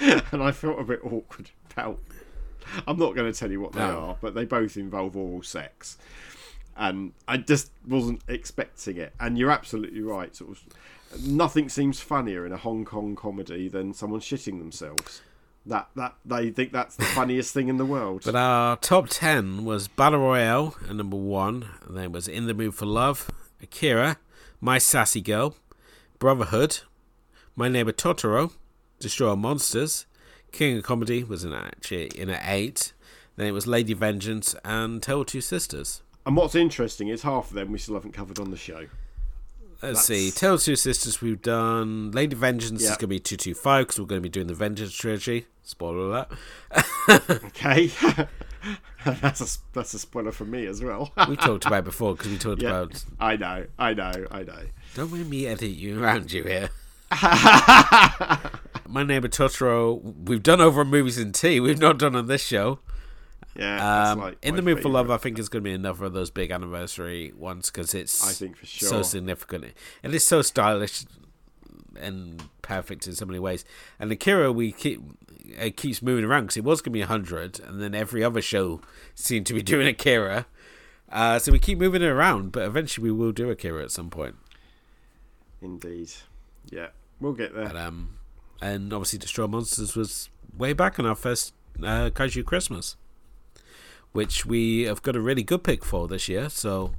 [0.00, 1.98] And I felt a bit awkward about.
[2.86, 3.98] I'm not going to tell you what they No.
[3.98, 5.96] are, but they both involve oral sex,
[6.76, 9.12] and I just wasn't expecting it.
[9.18, 10.34] And you're absolutely right.
[10.36, 15.22] Sort of, nothing seems funnier in a Hong Kong comedy than someone shitting themselves.
[15.68, 18.22] That that they think that's the funniest thing in the world.
[18.24, 22.54] But our top 10 was Battle Royale at number one, and then was In the
[22.54, 23.30] Mood for Love,
[23.62, 24.16] Akira,
[24.62, 25.56] My Sassy Girl,
[26.18, 26.80] Brotherhood,
[27.54, 28.52] My Neighbor Totoro,
[28.98, 30.06] Destroy All Monsters,
[30.52, 32.94] King of Comedy was in actually in at eight.
[33.36, 36.02] Then it was Lady Vengeance and Tell Two Sisters.
[36.24, 38.86] And what's interesting is half of them we still haven't covered on the show.
[39.82, 40.24] Let's see.
[40.30, 42.10] That's- Tale of Two Sisters we've done.
[42.10, 44.92] Lady Vengeance is going to be 225 because we're going to be doing the Vengeance
[44.92, 45.46] trilogy.
[45.68, 46.28] Spoiler alert.
[47.46, 47.90] Okay,
[49.04, 51.12] that's a that's a spoiler for me as well.
[51.28, 52.70] We talked about it before because we talked Yeah.
[52.70, 53.04] about.
[53.20, 54.62] I know, I know, I know.
[54.94, 56.70] Don't make me edit you around you here.
[58.88, 60.00] My neighbor Totoro.
[60.26, 61.60] We've done over movies in tea.
[61.60, 62.78] We've not done on this show.
[63.54, 66.06] Yeah, Um, like in the mood for love, I think is going to be another
[66.06, 68.26] of those big anniversary ones because it's.
[68.26, 69.66] I think for sure so significant.
[70.02, 71.04] It is so stylish
[72.00, 73.64] and perfect in so many ways.
[73.98, 75.00] And Akira, we keep
[75.48, 78.42] it keeps moving around because it was going to be hundred, and then every other
[78.42, 78.80] show
[79.14, 80.46] seemed to be doing Akira.
[81.10, 84.10] Uh, so we keep moving it around, but eventually we will do Akira at some
[84.10, 84.36] point.
[85.62, 86.12] Indeed,
[86.70, 86.88] yeah,
[87.20, 87.66] we'll get there.
[87.66, 88.18] But, um,
[88.60, 92.96] and obviously, Destroy Monsters was way back on our first uh, Kaiju Christmas,
[94.12, 96.48] which we have got a really good pick for this year.
[96.48, 96.92] So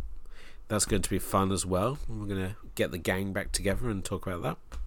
[0.67, 1.97] that's going to be fun as well.
[2.07, 4.79] We're going to get the gang back together and talk about that.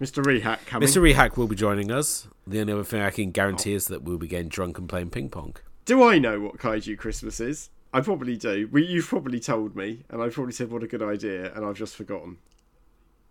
[0.00, 0.24] Mr.
[0.24, 0.88] Rehack coming.
[0.88, 1.00] Mr.
[1.00, 2.26] Rehack will be joining us.
[2.46, 3.76] The only other thing I can guarantee oh.
[3.76, 5.56] is that we'll be getting drunk and playing ping pong.
[5.84, 7.70] Do I know what Kaiju Christmas is?
[7.92, 8.68] I probably do.
[8.72, 11.76] Well, you've probably told me, and I've probably said what a good idea, and I've
[11.76, 12.38] just forgotten.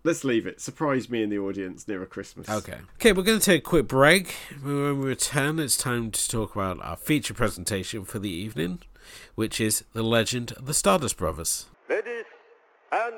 [0.06, 0.62] Let's leave it.
[0.62, 2.50] Surprise me in the audience nearer Christmas.
[2.50, 2.78] Okay.
[2.96, 4.36] Okay, we're going to take a quick break.
[4.62, 8.80] When we return, it's time to talk about our feature presentation for the evening,
[9.36, 11.66] which is The Legend of the Stardust Brothers.
[11.90, 12.26] Ladies
[12.92, 13.16] and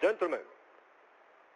[0.00, 0.40] gentlemen,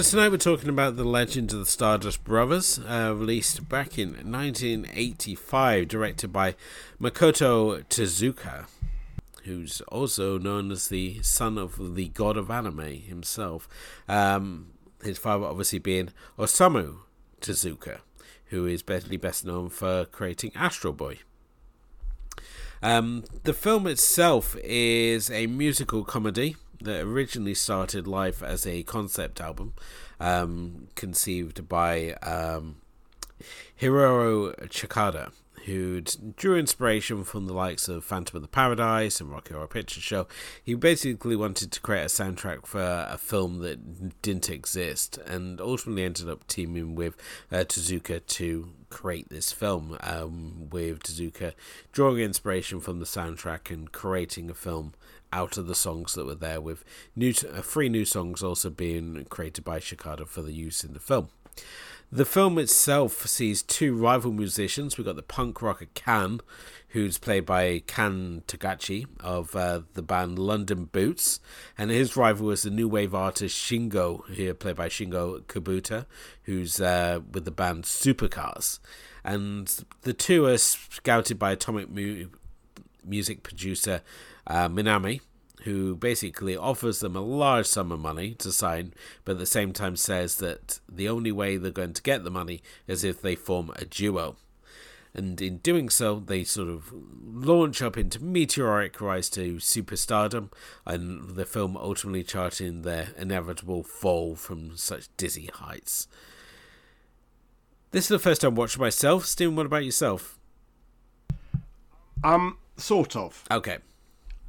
[0.00, 5.86] tonight we're talking about the Legend of the Stardust Brothers, uh, released back in 1985,
[5.86, 6.54] directed by
[6.98, 8.68] Makoto Tezuka,
[9.44, 13.68] who's also known as the son of the god of anime himself.
[14.08, 14.68] Um,
[15.04, 17.00] his father obviously being Osamu
[17.42, 17.98] Tezuka,
[18.46, 21.18] who is basically best known for creating Astro Boy.
[22.82, 29.40] Um, the film itself is a musical comedy that originally started life as a concept
[29.40, 29.74] album
[30.20, 32.76] um, conceived by um,
[33.80, 35.32] Chikada,
[35.64, 40.00] who drew inspiration from the likes of Phantom of the Paradise and Rocky Horror Picture
[40.00, 40.26] Show.
[40.62, 46.04] He basically wanted to create a soundtrack for a film that didn't exist, and ultimately
[46.04, 47.16] ended up teaming with
[47.50, 49.96] uh, Tezuka to create this film.
[50.00, 51.52] Um, with Tezuka
[51.92, 54.94] drawing inspiration from the soundtrack and creating a film
[55.32, 56.84] out of the songs that were there, with
[57.16, 61.00] new uh, three new songs also being created by Chikada for the use in the
[61.00, 61.28] film.
[62.14, 64.98] The film itself sees two rival musicians.
[64.98, 66.40] We've got the punk rocker Kan,
[66.88, 71.40] who's played by Kan Takagi of uh, the band London Boots,
[71.78, 76.04] and his rival is the new wave artist Shingo, here played by Shingo Kubota,
[76.42, 78.78] who's uh, with the band Supercars.
[79.24, 82.26] And the two are scouted by Atomic mu-
[83.02, 84.02] music producer
[84.46, 85.20] uh, Minami,
[85.62, 88.92] who basically offers them a large sum of money to sign,
[89.24, 92.30] but at the same time says that the only way they're going to get the
[92.30, 94.36] money is if they form a duo.
[95.14, 96.90] And in doing so, they sort of
[97.22, 100.50] launch up into meteoric rise to superstardom,
[100.86, 106.08] and the film ultimately charting their inevitable fall from such dizzy heights.
[107.90, 109.26] This is the first time watching myself.
[109.26, 110.38] Stephen, what about yourself?
[112.24, 113.44] Um, sort of.
[113.50, 113.78] Okay.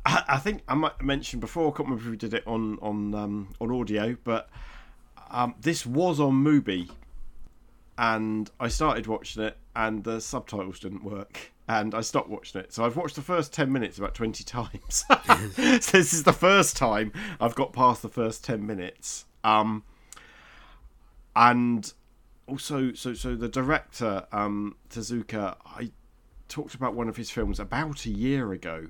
[0.05, 1.67] I, I think I might mention before.
[1.67, 4.49] I can't remember if we did it on on um, on audio, but
[5.31, 6.89] um, this was on Mubi,
[7.97, 12.73] and I started watching it, and the subtitles didn't work, and I stopped watching it.
[12.73, 15.05] So I've watched the first ten minutes about twenty times.
[15.07, 15.17] so
[15.55, 19.25] this is the first time I've got past the first ten minutes.
[19.43, 19.83] Um,
[21.35, 21.91] and
[22.47, 25.91] also, so so the director um, Tezuka, I
[26.49, 28.89] talked about one of his films about a year ago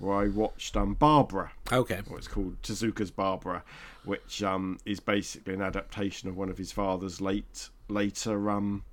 [0.00, 1.52] where I watched um, Barbara.
[1.70, 2.00] Okay.
[2.08, 3.62] What's called Tezuka's Barbara,
[4.04, 8.84] which um, is basically an adaptation of one of his father's late later um,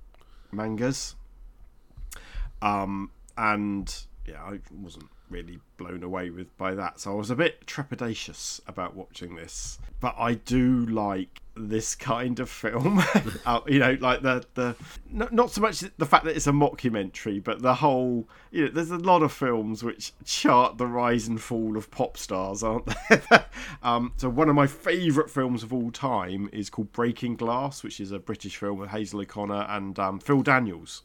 [0.52, 1.16] mangas.
[2.60, 3.94] Um, and
[4.26, 8.60] yeah, I wasn't really blown away with by that, so I was a bit trepidatious
[8.66, 9.78] about watching this.
[10.00, 13.02] But I do like this kind of film.
[13.46, 14.76] uh, you know, like the the
[15.10, 18.28] not, not so much the fact that it's a mockumentary, but the whole.
[18.50, 22.16] You know, there's a lot of films which chart the rise and fall of pop
[22.16, 23.46] stars, aren't there?
[23.82, 28.00] um, so one of my favourite films of all time is called Breaking Glass, which
[28.00, 31.02] is a British film with Hazel O'Connor and um, Phil Daniels.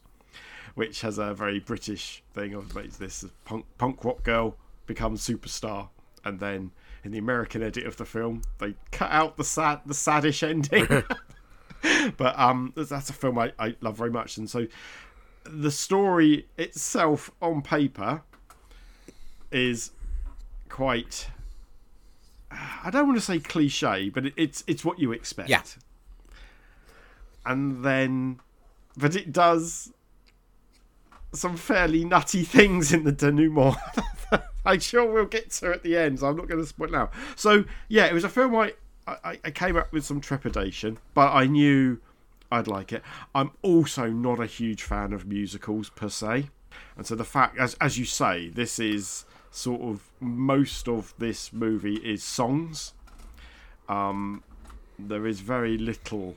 [0.74, 4.56] Which has a very British thing of this punk punk rock girl
[4.86, 5.88] becomes superstar,
[6.24, 6.72] and then
[7.04, 11.04] in the American edit of the film, they cut out the sad, the saddish ending.
[12.16, 14.66] but um, that's a film I, I love very much, and so
[15.44, 18.22] the story itself on paper
[19.50, 19.90] is
[20.68, 21.28] quite.
[22.50, 25.50] I don't want to say cliche, but it, it's it's what you expect.
[25.50, 25.62] Yeah.
[27.46, 28.40] And then,
[28.96, 29.92] but it does
[31.34, 33.76] some fairly nutty things in the denouement.
[34.64, 37.10] I'm sure we'll get to at the end, so I'm not going to spoil now.
[37.36, 38.72] So yeah, it was a film I,
[39.06, 42.00] I, I came up with some trepidation, but I knew
[42.50, 43.02] I'd like it.
[43.34, 46.48] I'm also not a huge fan of musicals per se,
[46.96, 51.52] and so the fact, as as you say, this is sort of most of this
[51.52, 52.92] movie is songs.
[53.88, 54.42] Um,
[54.98, 56.36] there is very little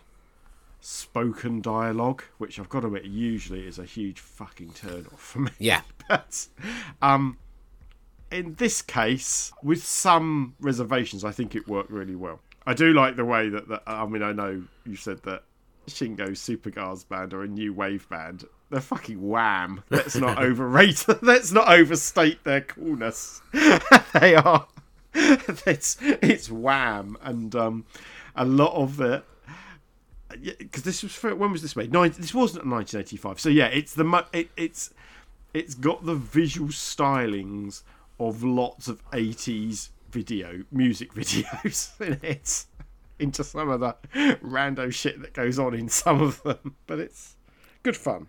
[0.80, 5.40] spoken dialogue, which I've got to admit usually is a huge fucking turn off for
[5.40, 5.52] me.
[5.60, 5.82] Yeah.
[6.10, 6.48] But
[7.02, 7.38] um,
[8.32, 12.40] in this case, with some reservations, I think it worked really well.
[12.66, 15.44] I do like the way that, that I mean, I know you said that
[15.88, 18.46] Shingo's Supercars band or a new wave band.
[18.70, 19.84] They're fucking wham.
[19.90, 21.06] Let's not overrate.
[21.22, 23.42] Let's not overstate their coolness.
[24.14, 24.68] they are.
[25.14, 27.86] It's it's wham, and um,
[28.36, 29.24] a lot of it
[30.30, 31.92] because this was for, when was this made?
[31.92, 33.40] Nine, this wasn't 1985.
[33.40, 34.94] So yeah, it's the it, it's
[35.54, 37.84] it's got the visual stylings
[38.20, 42.66] of lots of 80s video music videos in it
[43.20, 43.96] into some of the
[44.44, 47.36] rando shit that goes on in some of them but it's
[47.84, 48.28] good fun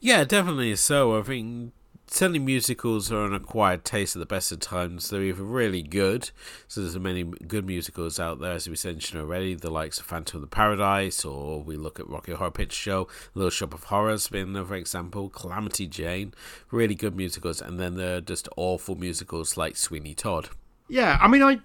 [0.00, 1.18] Yeah, definitely so.
[1.18, 1.72] I think
[2.12, 5.08] certainly musicals are an acquired taste at the best of times.
[5.10, 6.30] They're either really good,
[6.68, 10.36] so there's many good musicals out there, as we mentioned already, the likes of Phantom
[10.38, 14.28] of the Paradise, or we look at Rocky Horror Picture Show, Little Shop of Horrors
[14.28, 16.34] being another example, Calamity Jane,
[16.70, 20.50] really good musicals, and then there are just awful musicals like Sweeney Todd.
[20.88, 21.58] yeah i mean i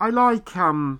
[0.00, 0.98] i like um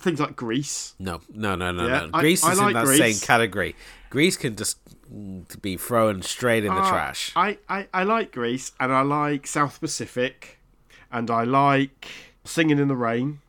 [0.00, 2.10] things like grease No, no, no, no, Yeah, no.
[2.14, 2.98] I- Grease I is like in that Grease.
[3.20, 3.76] same category.
[4.10, 4.78] Grease can just
[5.12, 7.32] mm, be thrown straight in the Uh, trash.
[7.36, 10.58] I, I, I like Grease and I like South Pacific
[11.10, 12.06] and I like
[12.44, 13.40] Singing in the Rain.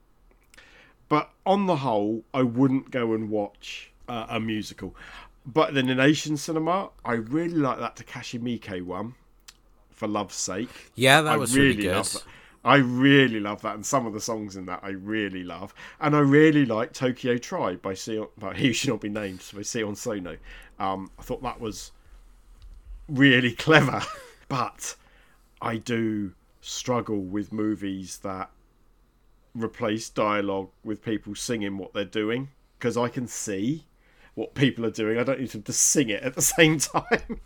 [1.09, 4.95] But on the whole, I wouldn't go and watch uh, a musical.
[5.45, 9.13] But then in Asian cinema, I really like that Takashi Miike one,
[9.91, 10.91] For Love's Sake.
[10.95, 12.05] yeah, that I was really, good.
[12.65, 15.75] I really love that, and some of the songs in that I really love.
[16.01, 18.27] And I really like Tokyo Tribe by Sion.
[18.41, 20.37] Well, he should not be named by Sion Sono.
[20.79, 21.91] Um, I thought that was
[23.07, 24.01] really clever,
[24.49, 24.95] but
[25.61, 28.49] I do struggle with movies that
[29.53, 32.49] replace dialogue with people singing what they're doing
[32.79, 33.85] because I can see
[34.33, 35.19] what people are doing.
[35.19, 37.41] I don't need them to sing it at the same time.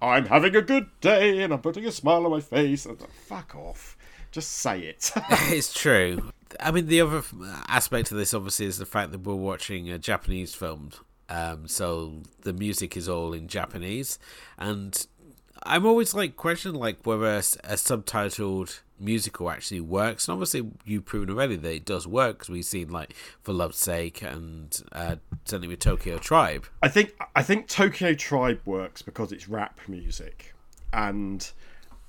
[0.00, 2.86] I'm having a good day and I'm putting a smile on my face.
[2.86, 3.97] And fuck off.
[4.30, 5.10] Just say it.
[5.16, 6.32] it's true.
[6.60, 7.22] I mean, the other
[7.68, 10.90] aspect of this obviously is the fact that we're watching a Japanese film,
[11.28, 14.18] um, so the music is all in Japanese,
[14.58, 15.06] and
[15.62, 20.26] I'm always like questioning like whether a subtitled musical actually works.
[20.26, 23.78] And obviously, you've proven already that it does work because we've seen like For Love's
[23.78, 26.66] Sake and uh, certainly with Tokyo Tribe.
[26.82, 30.54] I think I think Tokyo Tribe works because it's rap music,
[30.92, 31.50] and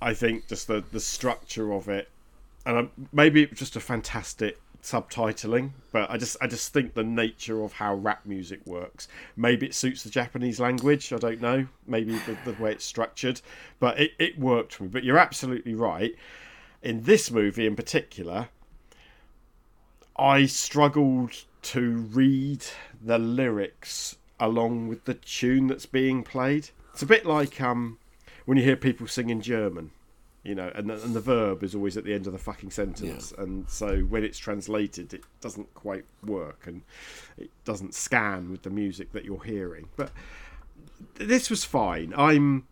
[0.01, 2.09] I think just the the structure of it,
[2.65, 7.03] and maybe it was just a fantastic subtitling, but I just I just think the
[7.03, 9.07] nature of how rap music works.
[9.35, 11.11] Maybe it suits the Japanese language.
[11.11, 11.67] I don't know.
[11.85, 13.41] Maybe the, the way it's structured,
[13.79, 14.89] but it, it worked for me.
[14.89, 16.15] But you're absolutely right.
[16.81, 18.49] In this movie in particular,
[20.17, 22.63] I struggled to read
[23.01, 26.69] the lyrics along with the tune that's being played.
[26.93, 27.97] It's a bit like um,
[28.49, 29.91] when you hear people sing in German,
[30.43, 32.71] you know, and the, and the verb is always at the end of the fucking
[32.71, 36.81] sentence, and so when it's translated, it doesn't quite work, and
[37.37, 39.87] it doesn't scan with the music that you're hearing.
[39.95, 40.09] But
[41.13, 42.11] this was fine.
[42.17, 42.65] I'm,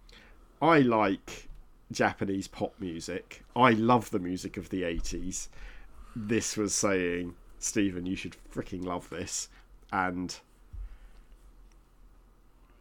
[0.63, 1.47] I like
[1.91, 3.43] Japanese pop music.
[3.55, 5.47] I love the music of the 80s
[6.15, 9.49] this was saying, Stephen, you should freaking love this,
[9.91, 10.39] and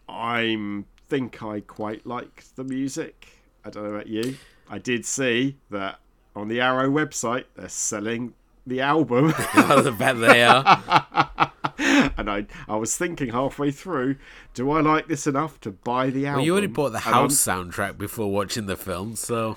[0.09, 3.29] I think I quite liked the music.
[3.65, 4.37] I don't know about you.
[4.69, 6.01] I did see that
[6.35, 8.35] on the Arrow website they're selling
[8.67, 11.53] the album, I bet they are.
[12.19, 14.17] and I I was thinking halfway through,
[14.55, 16.39] do I like this enough to buy the album?
[16.39, 19.57] Well, you already bought the house soundtrack before watching the film, so.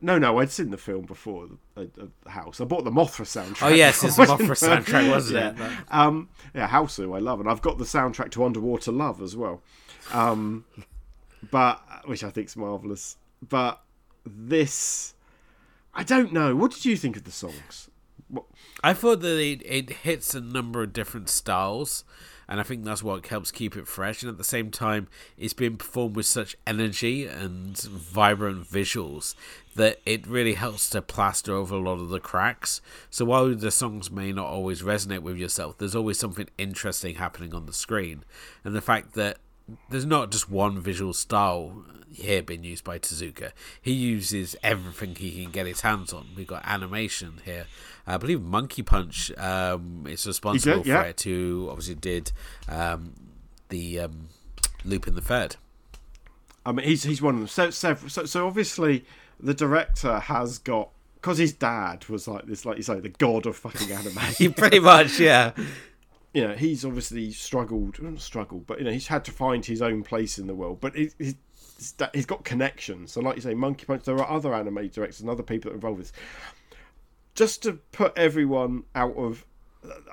[0.00, 2.60] No, no, I'd seen the film before the, the, the house.
[2.60, 3.66] I bought the Mothra soundtrack.
[3.66, 5.72] Oh yes, it's a Mothra soundtrack, wasn't yeah.
[5.72, 5.78] it?
[5.90, 9.36] Um, yeah, House who I love, and I've got the soundtrack to Underwater Love as
[9.36, 9.62] well,
[10.12, 10.64] um,
[11.50, 13.16] but which I think's marvelous.
[13.46, 13.80] But
[14.26, 15.14] this,
[15.94, 16.56] I don't know.
[16.56, 17.88] What did you think of the songs?
[18.28, 18.44] What,
[18.82, 22.04] I thought that it, it hits a number of different styles,
[22.48, 24.22] and I think that's what helps keep it fresh.
[24.22, 29.34] And at the same time, it's being performed with such energy and vibrant visuals
[29.76, 32.80] that it really helps to plaster over a lot of the cracks.
[33.10, 37.54] So while the songs may not always resonate with yourself, there's always something interesting happening
[37.54, 38.24] on the screen.
[38.64, 39.38] And the fact that
[39.90, 43.52] there's not just one visual style here being used by Tezuka.
[43.80, 46.28] He uses everything he can get his hands on.
[46.36, 47.66] We've got animation here.
[48.06, 51.02] I believe Monkey Punch um, is responsible yeah.
[51.02, 52.32] for it, who obviously did
[52.68, 53.12] um,
[53.68, 54.28] the um,
[54.84, 55.56] Lupin the Third.
[56.64, 57.48] I mean, he's he's one of them.
[57.48, 59.04] So so so, so obviously
[59.40, 63.46] the director has got because his dad was like this, like you say, the god
[63.46, 64.18] of fucking anime.
[64.36, 65.52] He pretty much, yeah.
[66.38, 70.04] You know, he's obviously struggled, struggled, but you know, he's had to find his own
[70.04, 70.80] place in the world.
[70.80, 71.34] But he, he's
[72.14, 73.10] he's got connections.
[73.10, 74.04] So, like you say, Monkey Punch.
[74.04, 76.12] There are other anime directors and other people that are involved with.
[76.12, 76.20] This.
[77.34, 79.44] Just to put everyone out of,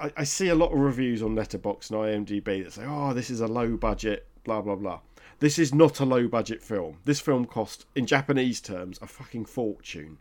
[0.01, 3.30] I, I see a lot of reviews on Letterboxd and IMDb that say, "Oh, this
[3.30, 5.01] is a low budget, blah blah blah."
[5.38, 6.97] This is not a low budget film.
[7.05, 10.17] This film cost, in Japanese terms, a fucking fortune.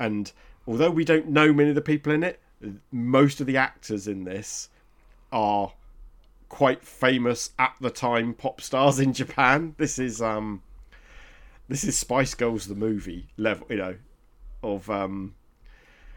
[0.00, 0.32] And
[0.66, 2.40] although we don't know many of the people in it,
[2.90, 4.70] most of the actors in this
[5.32, 5.72] are
[6.48, 9.74] quite famous at the time pop stars in Japan.
[9.78, 10.62] This is um
[11.68, 13.96] this is Spice Girls the movie level, you know,
[14.62, 15.34] of um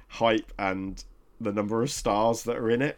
[0.07, 1.03] hype and
[1.41, 2.97] the number of stars that are in it.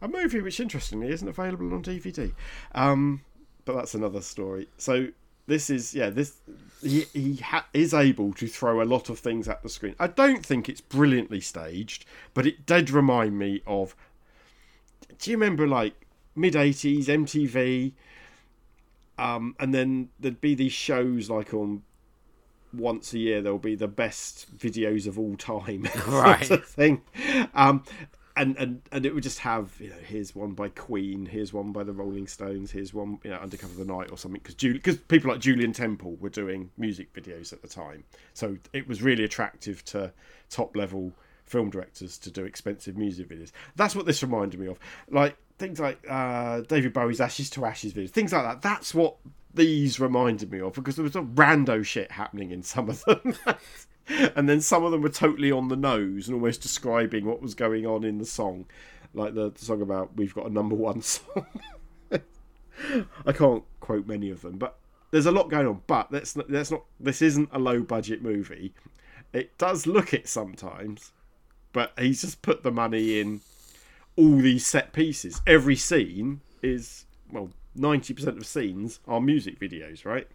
[0.00, 2.32] A movie which interestingly isn't available on DVD.
[2.74, 3.22] Um
[3.64, 4.68] but that's another story.
[4.78, 5.08] So
[5.46, 6.36] this is yeah this
[6.82, 9.94] he, he ha- is able to throw a lot of things at the screen.
[9.98, 13.94] I don't think it's brilliantly staged, but it did remind me of.
[15.18, 15.94] Do you remember like
[16.34, 17.92] mid '80s MTV?
[19.18, 21.82] Um, and then there'd be these shows like on
[22.72, 26.42] once a year there'll be the best videos of all time Right.
[26.46, 27.02] sort of thing
[27.54, 27.84] um
[28.34, 31.72] and, and and it would just have you know here's one by Queen here's one
[31.72, 34.96] by the Rolling Stones here's one you know Undercover the Night or something because because
[34.96, 39.24] people like Julien Temple were doing music videos at the time so it was really
[39.24, 40.10] attractive to
[40.48, 41.12] top level
[41.44, 44.78] film directors to do expensive music videos that's what this reminded me of
[45.10, 49.16] like things like uh, David Bowie's Ashes to Ashes videos things like that that's what
[49.54, 53.36] these reminded me of because there was a rando shit happening in some of them
[54.08, 57.54] and then some of them were totally on the nose and almost describing what was
[57.54, 58.66] going on in the song,
[59.14, 61.46] like the, the song about we've got a number one song.
[63.24, 64.78] I can't quote many of them, but
[65.10, 65.82] there's a lot going on.
[65.86, 68.74] But that's that's not this isn't a low budget movie.
[69.32, 71.12] It does look it sometimes,
[71.72, 73.40] but he's just put the money in
[74.16, 75.40] all these set pieces.
[75.46, 80.28] Every scene is well, ninety percent of scenes are music videos, right?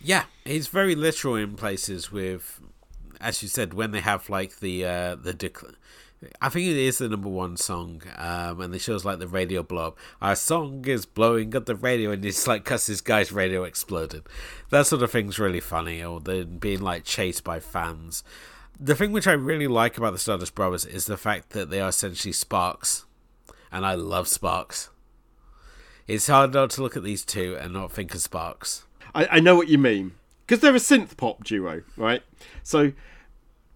[0.00, 2.60] Yeah, he's very literal in places with,
[3.20, 5.74] as you said, when they have like the uh, the dec-
[6.40, 9.62] I think it is the number one song, um, and it shows like the radio
[9.62, 9.98] blow up.
[10.20, 14.24] Our song is blowing up the radio, and it's like because this guy's radio exploded.
[14.70, 18.24] That sort of thing's really funny, or then being like chased by fans.
[18.80, 21.80] The thing which I really like about the Stardust Brothers is the fact that they
[21.80, 23.06] are essentially Sparks,
[23.72, 24.90] and I love Sparks.
[26.06, 28.84] It's hard not to look at these two and not think of Sparks.
[29.16, 30.12] I, I know what you mean
[30.46, 32.22] because they're a synth pop duo, right?
[32.62, 32.92] So,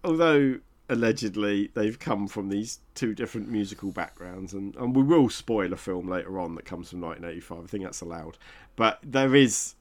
[0.05, 5.73] although allegedly they've come from these two different musical backgrounds, and, and we will spoil
[5.73, 7.65] a film later on that comes from 1985.
[7.65, 8.37] I think that's allowed,
[8.77, 9.75] but there is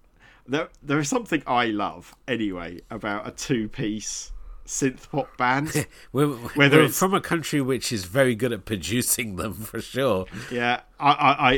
[0.49, 4.33] there there is something I love anyway about a two piece
[4.67, 5.87] synth pop band.
[6.13, 9.81] We're, Whether we're it's- from a country which is very good at producing them for
[9.81, 10.27] sure.
[10.51, 11.11] yeah, I,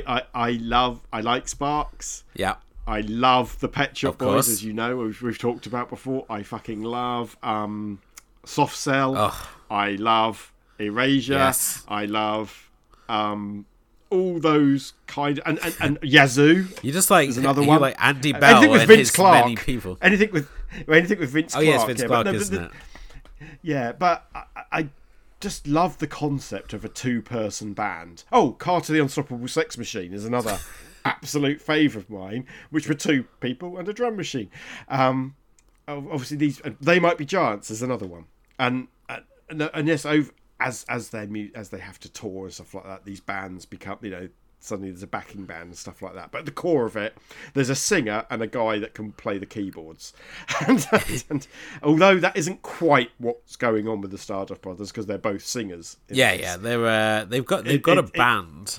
[0.07, 2.25] I, I, I, love I like Sparks.
[2.35, 2.57] Yeah.
[2.87, 4.47] I love the Pet Shop Of course.
[4.47, 6.27] Boys, as you know, we've, we've talked about before.
[6.29, 8.01] I fucking love um,
[8.45, 9.17] Soft Cell.
[9.17, 9.47] Ugh.
[9.71, 11.33] I love Erasure.
[11.33, 11.83] Yes.
[11.89, 12.71] I love
[13.09, 13.65] um,
[14.11, 16.67] all those kind and and, and Yazoo.
[16.83, 17.81] You just like another one.
[17.81, 19.45] like Andy Bell anything with and Vince his Clarke.
[19.45, 19.97] many people.
[20.03, 20.49] Anything with
[20.89, 21.66] anything with Vince Oh Clarke.
[21.66, 22.72] yes, Vince yeah, Clarke, but no, isn't the- it?
[23.62, 24.89] Yeah, but I, I
[25.41, 28.25] just love the concept of a two-person band.
[28.33, 30.59] Oh, Carter the Unstoppable Sex Machine is another
[31.05, 34.51] absolute favourite of mine, which were two people and a drum machine.
[34.89, 35.35] Um,
[35.87, 38.25] obviously, these they might be giants is another one,
[38.59, 38.89] and
[39.51, 42.85] and, and yes, over, as as they as they have to tour and stuff like
[42.85, 44.29] that, these bands become you know
[44.65, 46.31] suddenly there's a backing band and stuff like that.
[46.31, 47.17] But at the core of it,
[47.53, 50.12] there's a singer and a guy that can play the keyboards.
[50.67, 50.87] and,
[51.29, 51.47] and
[51.83, 55.97] although that isn't quite what's going on with the Stardust Brothers because they're both singers.
[56.09, 56.41] Yeah, this.
[56.41, 56.57] yeah.
[56.57, 58.79] They're uh, they've got they've It- got it- a it- band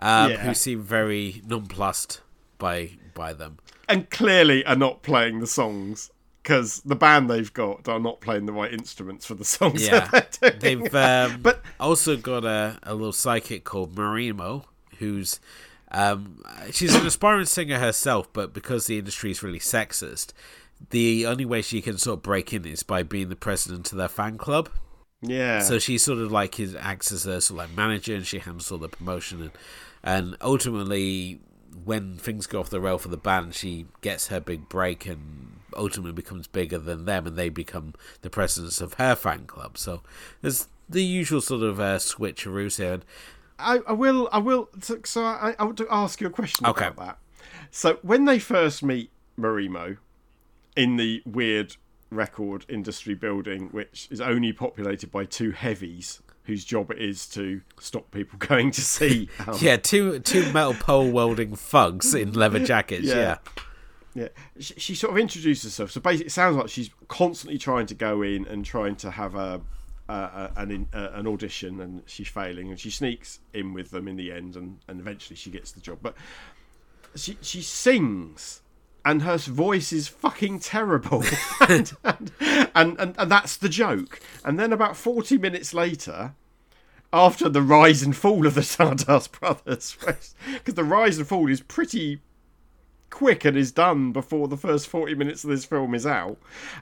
[0.00, 0.36] um, Yeah.
[0.38, 2.20] who seem very nonplussed
[2.58, 3.58] by by them.
[3.88, 6.10] and clearly are not playing the songs.
[6.42, 10.06] Because the band they've got are not playing the right instruments for the songs Yeah,
[10.08, 10.78] that they're doing.
[10.84, 14.64] they've um, But- also got a, a little psychic called Marimo,
[14.98, 15.40] who's
[15.90, 20.32] um, she's an aspiring singer herself, but because the industry is really sexist,
[20.90, 23.98] the only way she can sort of break in is by being the president of
[23.98, 24.68] their fan club.
[25.22, 25.60] yeah.
[25.60, 28.38] So she sort of like is, acts as a sort of like manager, and she
[28.38, 29.50] handles all the promotion, and
[30.02, 31.40] and ultimately,
[31.84, 35.60] when things go off the rail for the band, she gets her big break, and
[35.74, 39.78] ultimately becomes bigger than them, and they become the presidents of her fan club.
[39.78, 40.02] So
[40.42, 42.94] there's the usual sort of uh, switcheroos here.
[42.94, 43.04] And
[43.58, 44.28] I, I will.
[44.32, 44.68] I will.
[44.80, 46.86] So, so I, I want to ask you a question Okay.
[46.86, 47.18] about that.
[47.70, 49.98] So when they first meet Marimo
[50.76, 51.76] in the weird
[52.10, 57.60] record industry building, which is only populated by two heavies whose job it is to
[57.78, 59.28] stop people going to see.
[59.46, 63.04] Um, Yeah, two two metal pole welding thugs in leather jackets.
[63.04, 63.14] Yeah.
[63.16, 63.38] Yeah.
[64.14, 64.28] yeah.
[64.58, 65.90] She, she sort of introduces herself.
[65.90, 69.34] So basically, it sounds like she's constantly trying to go in and trying to have
[69.34, 69.60] a.
[70.08, 74.08] Uh, an in, uh, an audition and she's failing and she sneaks in with them
[74.08, 75.98] in the end and, and eventually she gets the job.
[76.00, 76.14] But
[77.14, 78.62] she she sings
[79.04, 81.24] and her voice is fucking terrible.
[81.68, 82.32] And, and,
[82.74, 84.20] and, and, and that's the joke.
[84.44, 86.32] And then about 40 minutes later
[87.12, 89.96] after the rise and fall of the Stardust Brothers
[90.54, 92.20] because the rise and fall is pretty
[93.10, 96.36] quick and is done before the first 40 minutes of this film is out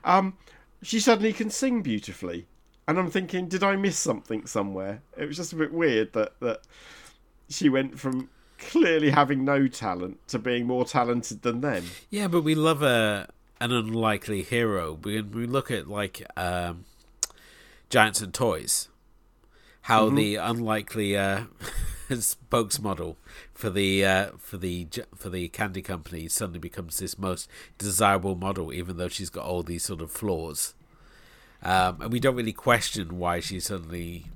[0.04, 0.36] um,
[0.82, 2.46] she suddenly can sing beautifully
[2.88, 6.38] and I'm thinking did I miss something somewhere it was just a bit weird that
[6.40, 6.62] that
[7.48, 8.28] she went from
[8.58, 11.84] clearly having no talent to being more talented than them.
[12.10, 13.28] Yeah, but we love a
[13.60, 14.98] an unlikely hero.
[15.02, 16.84] We we look at like um,
[17.90, 18.88] Giants and Toys,
[19.82, 21.44] how the unlikely uh,
[22.10, 23.16] spokesmodel
[23.54, 28.72] for the uh, for the for the candy company suddenly becomes this most desirable model,
[28.72, 30.74] even though she's got all these sort of flaws.
[31.62, 34.26] Um, and we don't really question why she suddenly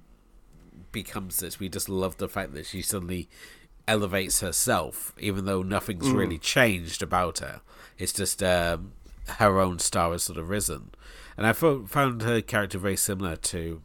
[0.93, 1.59] becomes this.
[1.59, 3.29] We just love the fact that she suddenly
[3.87, 7.61] elevates herself, even though nothing's really changed about her.
[7.99, 8.93] It's just um,
[9.27, 10.91] her own star has sort of risen,
[11.37, 13.83] and I fo- found her character very similar to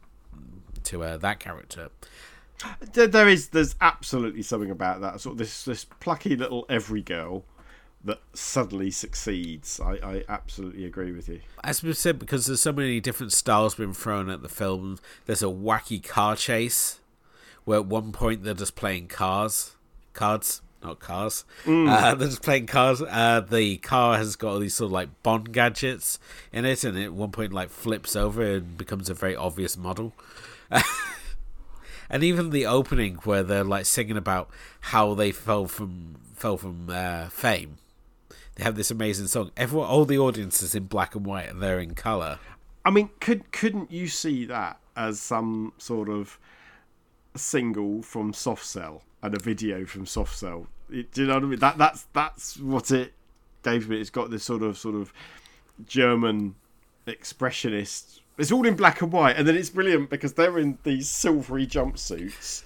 [0.84, 1.90] to uh, that character.
[2.92, 7.02] There, there is, there's absolutely something about that sort of this this plucky little every
[7.02, 7.44] girl
[8.06, 9.80] that suddenly succeeds.
[9.80, 11.40] I, I absolutely agree with you.
[11.62, 14.98] As we've said, because there's so many different styles being thrown at the film.
[15.26, 17.00] There's a wacky car chase,
[17.64, 19.74] where at one point they're just playing cars,
[20.12, 21.44] cards, not cars.
[21.66, 23.02] Uh, they're just playing cars.
[23.02, 26.20] Uh, the car has got all these sort of like Bond gadgets
[26.52, 30.12] in it, and at one point like flips over and becomes a very obvious model.
[32.08, 34.48] and even the opening where they're like singing about
[34.80, 37.78] how they fell from fell from uh, fame.
[38.56, 39.50] They have this amazing song.
[39.56, 42.38] Everyone, all the audience is in black and white, and they're in color.
[42.84, 46.38] I mean, could couldn't you see that as some sort of
[47.34, 50.68] single from Soft Cell and a video from Soft Cell?
[50.90, 51.58] It, do you know what I mean?
[51.58, 53.12] That that's that's what it
[53.62, 54.00] gave me.
[54.00, 55.12] It's got this sort of sort of
[55.86, 56.54] German
[57.06, 58.20] expressionist.
[58.38, 61.66] It's all in black and white, and then it's brilliant because they're in these silvery
[61.66, 62.64] jumpsuits,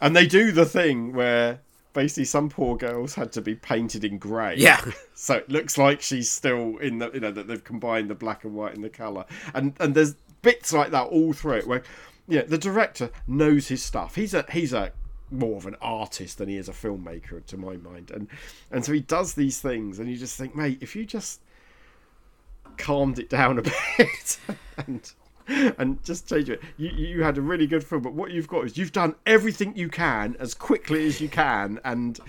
[0.00, 1.60] and they do the thing where
[1.92, 4.56] basically some poor girls had to be painted in grey.
[4.56, 4.82] Yeah.
[5.14, 8.44] so it looks like she's still in the you know that they've combined the black
[8.44, 9.24] and white and the color,
[9.54, 11.82] and and there's bits like that all through it where
[12.28, 14.14] yeah the director knows his stuff.
[14.14, 14.92] He's a he's a
[15.30, 18.28] more of an artist than he is a filmmaker to my mind, and
[18.70, 21.40] and so he does these things, and you just think, mate, if you just
[22.76, 23.62] calmed it down a
[23.98, 24.38] bit
[24.86, 25.12] and
[25.78, 26.60] and just change it.
[26.76, 29.76] You you had a really good film, but what you've got is you've done everything
[29.76, 32.20] you can as quickly as you can, and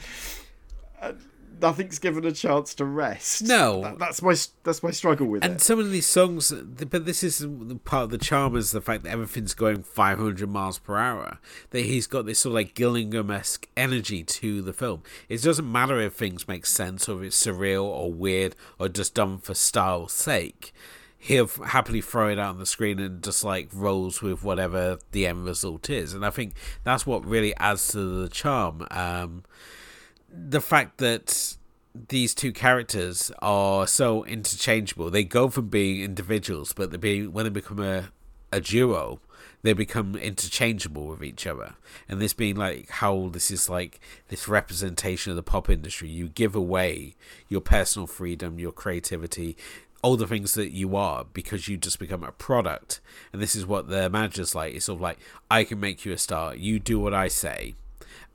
[1.01, 1.13] uh,
[1.61, 3.43] nothing's given a chance to rest.
[3.43, 3.81] No.
[3.81, 5.61] That- that's my that's my struggle with And it.
[5.61, 7.45] some of these songs, but this is
[7.83, 11.39] part of the charm is the fact that everything's going 500 miles per hour.
[11.71, 15.03] That he's got this sort of like Gilliam esque energy to the film.
[15.27, 19.13] It doesn't matter if things make sense or if it's surreal or weird or just
[19.13, 20.73] done for style's sake.
[21.21, 25.27] He'll happily throw it out on the screen and just like rolls with whatever the
[25.27, 26.13] end result is.
[26.13, 26.53] And I think
[26.83, 28.87] that's what really adds to the charm.
[28.89, 29.43] Um,
[30.31, 31.57] the fact that
[32.07, 35.09] these two characters are so interchangeable.
[35.09, 38.09] They go from being individuals, but they be when they become a
[38.51, 39.19] a duo,
[39.61, 41.75] they become interchangeable with each other.
[42.07, 43.99] And this being like how this is like
[44.29, 46.09] this representation of the pop industry.
[46.09, 47.15] You give away
[47.47, 49.57] your personal freedom, your creativity,
[50.01, 53.01] all the things that you are because you just become a product.
[53.33, 54.73] And this is what the manager's like.
[54.73, 55.19] It's sort of like
[55.51, 56.55] I can make you a star.
[56.55, 57.75] You do what I say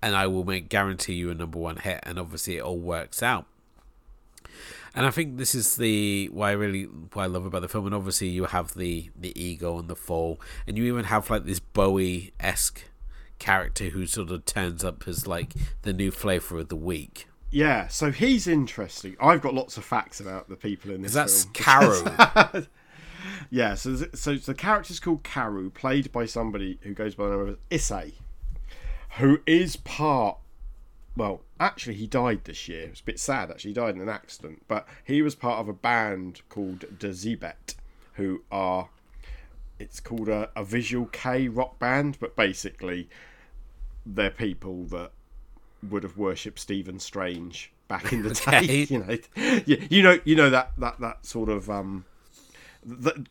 [0.04, 2.00] and I will make guarantee you a number one hit.
[2.02, 3.46] And obviously, it all works out.
[4.94, 7.86] And I think this is the why I really what I love about the film.
[7.86, 11.46] And obviously, you have the the ego and the fall, and you even have like
[11.46, 12.82] this Bowie esque
[13.38, 17.26] character who sort of turns up as like the new flavor of the week.
[17.54, 19.16] Yeah, so he's interesting.
[19.20, 21.12] I've got lots of facts about the people in this.
[21.12, 21.54] That's film.
[21.54, 22.66] Kaoru.
[23.50, 27.48] Yeah, so so the character's called Kaoru, played by somebody who goes by the name
[27.48, 28.14] of Issei,
[29.18, 30.38] who is part.
[31.16, 32.88] Well, actually, he died this year.
[32.88, 33.50] It's a bit sad.
[33.50, 37.10] Actually, he died in an accident, but he was part of a band called Der
[37.10, 37.76] Zibet,
[38.14, 38.88] who are.
[39.78, 43.08] It's called a, a visual kei rock band, but basically,
[44.04, 45.12] they're people that
[45.90, 48.66] would have worshipped Stephen Strange back in the Okay.
[48.66, 48.84] day.
[48.90, 49.18] You know,
[49.66, 52.04] yeah, you know, you know that that that sort of um,
[52.84, 53.24] the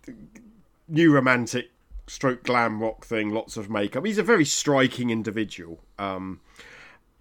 [0.87, 1.71] new romantic
[2.07, 4.05] stroke glam rock thing, lots of makeup.
[4.05, 5.79] He's a very striking individual.
[5.97, 6.41] Um,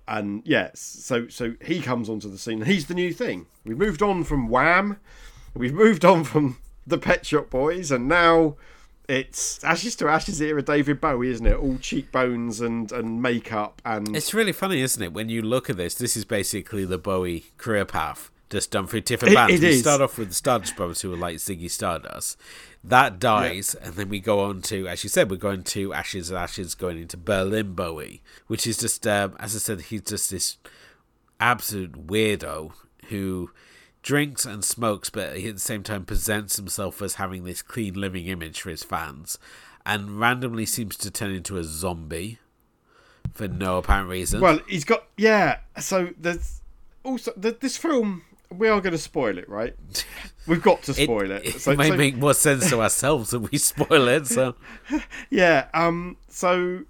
[0.09, 2.63] and yes, so so he comes onto the scene.
[2.63, 3.47] He's the new thing.
[3.65, 4.99] We've moved on from Wham,
[5.55, 8.57] we've moved on from the Pet Shop Boys, and now
[9.09, 11.57] it's Ashes to Ashes era David Bowie, isn't it?
[11.57, 15.13] All cheekbones and and makeup and It's really funny, isn't it?
[15.13, 19.01] When you look at this, this is basically the Bowie career path, just done through
[19.03, 19.55] different It- bands.
[19.55, 19.81] it we is.
[19.81, 22.39] start off with the Stardust Brothers, who were like Ziggy Stardust.
[22.85, 26.31] That dies, and then we go on to, as you said, we're going to Ashes
[26.31, 30.31] and Ashes, going into Berlin Bowie, which is just, um, as I said, he's just
[30.33, 30.59] this
[31.39, 32.73] absolute weirdo
[33.09, 33.51] who
[34.03, 37.95] drinks and smokes, but he at the same time presents himself as having this clean
[37.95, 39.39] living image for his fans,
[39.87, 42.39] and randomly seems to turn into a zombie
[43.33, 44.41] for no apparent reason.
[44.41, 45.59] Well, he's got yeah.
[45.79, 46.61] So there's
[47.05, 48.23] also th this film.
[48.51, 49.75] We are going to spoil it, right?
[50.47, 51.47] We've got to spoil it.
[51.47, 54.27] It, So- may so- make more sense to ourselves if we spoil it.
[54.27, 54.57] So
[55.31, 55.69] Yeah.
[55.73, 56.17] Um.
[56.29, 56.83] So,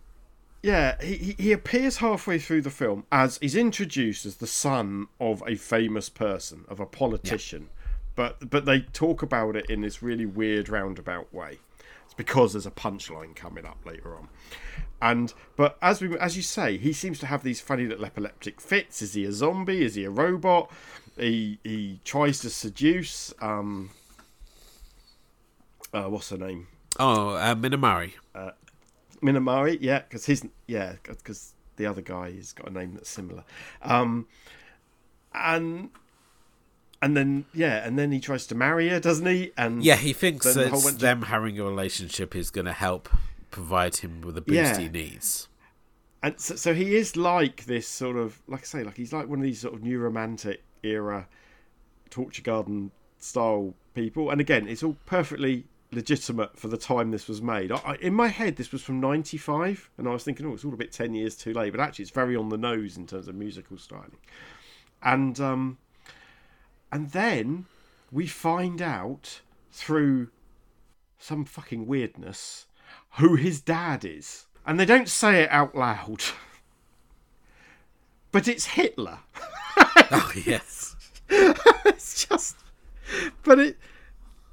[0.62, 5.42] yeah, he he- appears halfway through the film as he's introduced as the son of
[5.46, 7.68] a famous person, of a politician,
[8.14, 11.58] but but they talk about it in this really weird roundabout way.
[12.04, 14.28] It's because there's a punchline coming up later on.
[15.00, 18.60] And but as we as you say, he seems to have these funny little epileptic
[18.60, 19.02] fits.
[19.02, 19.82] Is he a zombie?
[19.84, 20.70] Is he a robot?
[21.18, 23.90] He he tries to seduce um
[25.92, 26.68] uh, what's her name?
[26.98, 28.12] oh, uh, Minamari.
[29.22, 33.44] Minamari, yeah, because he's yeah, because the other guy has got a name that's similar,
[33.82, 34.26] um,
[35.34, 35.90] and
[37.00, 39.52] and then yeah, and then he tries to marry her, doesn't he?
[39.56, 42.72] And Yeah, he thinks Then the that of- them having a relationship is going to
[42.72, 43.08] help
[43.50, 44.78] provide him with the boost Yeah.
[44.78, 45.48] he needs.
[46.22, 49.28] and so, so he is like this sort of like I say, like he's like
[49.28, 51.26] one of these sort of new romantic era
[52.10, 54.30] torture garden style people.
[54.30, 57.70] And again, it's all perfectly legitimate for the time this was made.
[57.70, 60.64] I, I, in my head, this was from '95, and I was thinking, oh, it's
[60.64, 61.70] all a bit ten years too late.
[61.70, 64.18] But actually, it's very on the nose in terms of musical styling.
[65.02, 65.78] And um,
[66.90, 67.66] and then
[68.10, 69.40] we find out
[69.70, 70.28] through
[71.18, 72.66] some fucking weirdness
[73.18, 74.46] who his dad is.
[74.66, 76.22] And they don't say it out loud.
[78.30, 79.18] But it's Hitler.
[80.14, 80.94] Oh yes,
[81.28, 82.56] it's just
[83.42, 83.78] but it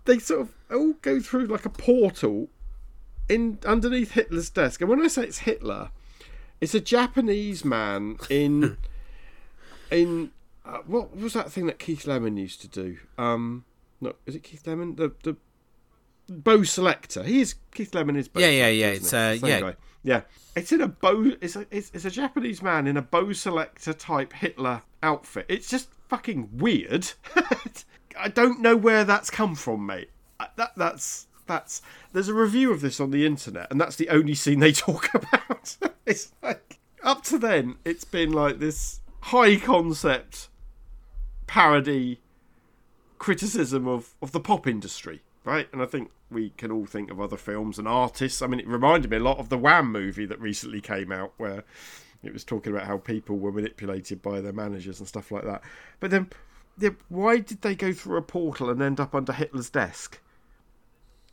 [0.05, 2.49] they sort of all go through like a portal
[3.27, 4.81] in underneath Hitler's desk.
[4.81, 5.91] And when I say it's Hitler,
[6.61, 8.77] it's a Japanese man in
[9.91, 10.31] in
[10.65, 12.97] uh, what was that thing that Keith Lemon used to do?
[13.17, 13.65] Um
[14.01, 14.95] no, is it Keith Lemon?
[14.95, 15.35] The the
[16.29, 17.25] Bo' Selecta.
[17.25, 19.43] He is Keith Lemon is bow Yeah, yeah, yeah, it's, it?
[19.43, 19.59] uh, yeah.
[19.61, 19.75] guy.
[20.03, 20.21] Yeah,
[20.55, 21.33] it's in a bow.
[21.41, 25.45] It's a it's, it's a Japanese man in a Bo' Selecta type Hitler outfit.
[25.49, 27.11] It's just fucking weird.
[28.17, 30.09] I don't know where that's come from, mate.
[30.55, 31.81] That that's that's.
[32.13, 35.13] There's a review of this on the internet, and that's the only scene they talk
[35.13, 35.77] about.
[36.05, 40.49] it's like up to then, it's been like this high concept
[41.47, 42.19] parody
[43.17, 45.67] criticism of, of the pop industry, right?
[45.73, 48.41] And I think we can all think of other films and artists.
[48.41, 51.33] I mean, it reminded me a lot of the Wham movie that recently came out,
[51.37, 51.63] where
[52.23, 55.61] it was talking about how people were manipulated by their managers and stuff like that.
[55.99, 56.29] But then,
[57.09, 60.19] why did they go through a portal and end up under Hitler's desk?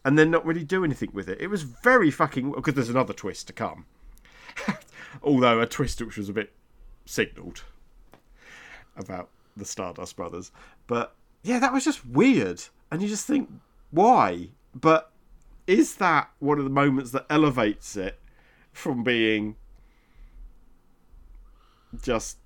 [0.07, 1.41] And then not really do anything with it.
[1.41, 3.87] It was very fucking oh, because there's another twist to come.
[5.23, 6.53] Although a twist which was a bit
[7.05, 7.65] signalled
[8.97, 10.53] about the Stardust Brothers.
[10.87, 12.63] But yeah, that was just weird.
[12.93, 13.51] And you just think,
[13.91, 14.51] why?
[14.77, 15.11] But
[15.67, 18.21] is that one of the moments that elevates it
[18.71, 19.57] from being
[22.01, 22.39] just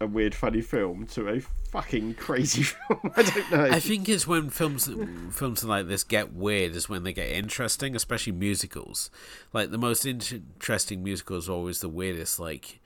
[0.00, 1.40] a weird, funny film to a
[1.70, 3.00] fucking crazy film?
[3.16, 3.64] I don't know.
[3.64, 4.88] I think it's when films
[5.30, 9.10] films like this get weird is when they get interesting, especially musicals.
[9.52, 12.38] Like the most interesting musicals are always the weirdest.
[12.40, 12.80] Like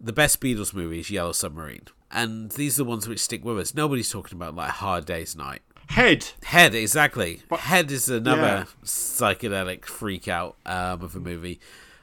[0.00, 3.58] the best Beatles movie is Yellow Submarine, and these are the ones which stick with
[3.58, 3.74] us.
[3.74, 5.62] Nobody's talking about like Hard Day's Night.
[5.88, 6.26] Head.
[6.42, 7.40] Head, exactly.
[7.50, 8.64] Head is another Yeah.
[8.84, 11.60] psychedelic freak out um, of a movie.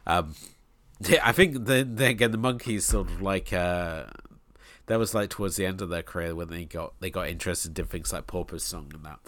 [0.07, 0.33] Um,
[1.23, 4.05] I think then then again the Monkees sort of like uh,
[4.87, 7.77] that was like towards the end of their career when they got they got interested
[7.77, 9.19] in things like Porpoise Song and that.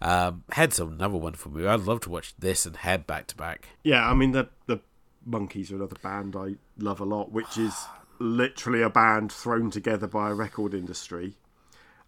[0.00, 1.66] Um, Head's another wonderful movie.
[1.66, 3.68] I'd love to watch this and Head back to back.
[3.82, 4.80] Yeah, I mean the the
[5.28, 7.74] Monkees are another band I love a lot, which is
[8.18, 11.36] literally a band thrown together by a record industry,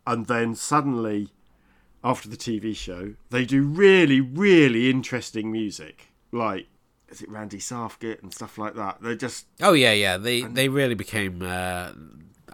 [0.06, 1.30] and then suddenly,
[2.04, 6.66] after the TV show, they do really really interesting music, like
[7.08, 9.00] is it Randy Scouse Git and stuff like that.
[9.00, 10.16] They're just Oh yeah, yeah.
[10.16, 11.92] They they really became uh,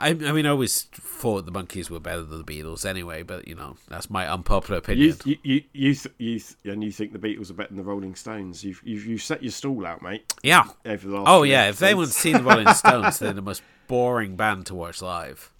[0.03, 3.46] I, I mean, I always thought the Monkees were better than the Beatles anyway, but
[3.46, 5.16] you know that's my unpopular opinion.
[5.24, 6.40] you you you, th- you
[6.72, 8.64] and you think the Beatles are better than the Rolling Stones?
[8.64, 10.24] You've you've, you've set your stall out, mate.
[10.42, 10.64] yeah.
[10.84, 11.68] Over the last Oh yeah.
[11.68, 15.53] If anyone's seen the Rolling Stones, they're the most boring band to watch live.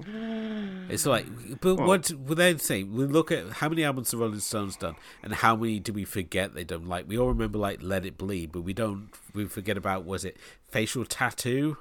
[0.89, 1.27] It's like,
[1.61, 2.83] but what would they say?
[2.83, 6.05] We look at how many albums the Rolling Stones done, and how many do we
[6.05, 6.87] forget they done?
[6.87, 9.11] Like we all remember like Let It Bleed, but we don't.
[9.35, 10.37] We forget about was it
[10.69, 11.77] Facial Tattoo,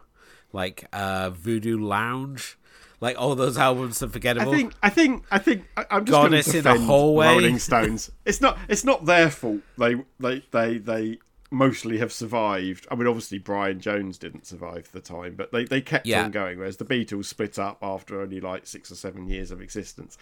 [0.54, 2.58] like uh Voodoo Lounge,
[3.00, 4.54] like all those albums are I forgettable.
[4.54, 7.28] I think I think I- think, I'm just going Goddess to in a defend Hallway.
[7.28, 8.12] Rolling Stones.
[8.26, 9.62] It's not it's not their fault.
[9.78, 11.18] They they they they
[11.54, 12.88] mostly have survived.
[12.90, 16.24] I mean, obviously Brian Jones didn't survive the time, but they they kept Yeah.
[16.24, 16.58] on going.
[16.58, 20.18] Whereas the Beatles split up after only like six or seven years of existence.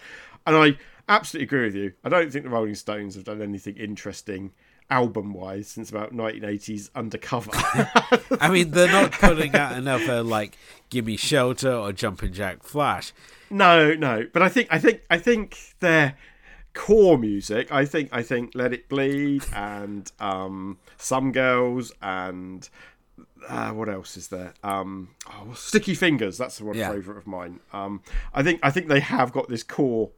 [0.46, 0.76] And I
[1.08, 1.92] absolutely agree with you.
[2.02, 4.50] I don't think the Rolling Stones have done anything interesting.
[4.90, 7.50] Album wise, since about 1980s Undercover.
[8.40, 10.56] I mean, they're not putting out another like
[10.90, 13.12] "Gimme Shelter" or "Jumpin' Jack Flash."
[13.50, 16.16] No, no, but I think I think I think their
[16.74, 17.70] core music.
[17.72, 22.68] I think I think Let It Bleed and um, Some Girls and
[23.48, 24.54] uh, what else is there?
[24.62, 26.36] Um, oh, Sticky Fingers.
[26.38, 26.92] That's the one Yeah.
[26.92, 27.60] favorite of mine.
[27.72, 28.02] Um,
[28.34, 30.10] I think I think they have got this core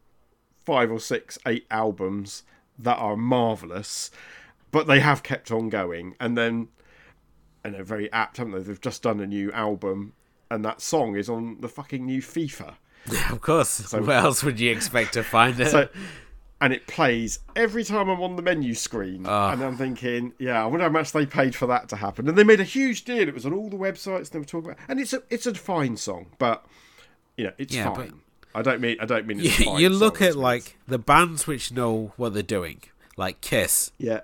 [0.65, 2.43] five or six, eight albums
[2.79, 4.11] that are marvelous,
[4.73, 6.69] but they have kept on going, and then
[7.65, 8.61] and they're very apt, haven't they?
[8.61, 10.15] They've just done a new album,
[10.51, 12.75] and that song is on the fucking new FIFA.
[13.31, 13.69] Of course.
[13.69, 15.69] So, Where else would you expect to find it?
[15.69, 15.89] So,
[16.61, 19.53] and it plays every time I'm on the menu screen, Ah.
[19.53, 22.29] and I'm thinking, yeah, I wonder how much they paid for that to happen.
[22.29, 23.27] And they made a huge deal.
[23.29, 25.55] It was on all the websites they were talking about, and it's a it's a
[25.55, 26.65] fine song, but
[27.37, 28.21] you know, it's Yeah, fine.
[28.55, 31.47] I don't mean I don't mean it's you, fine you look at like the bands
[31.47, 32.83] which know what they're doing,
[33.17, 33.91] like Kiss.
[33.99, 34.21] yeah,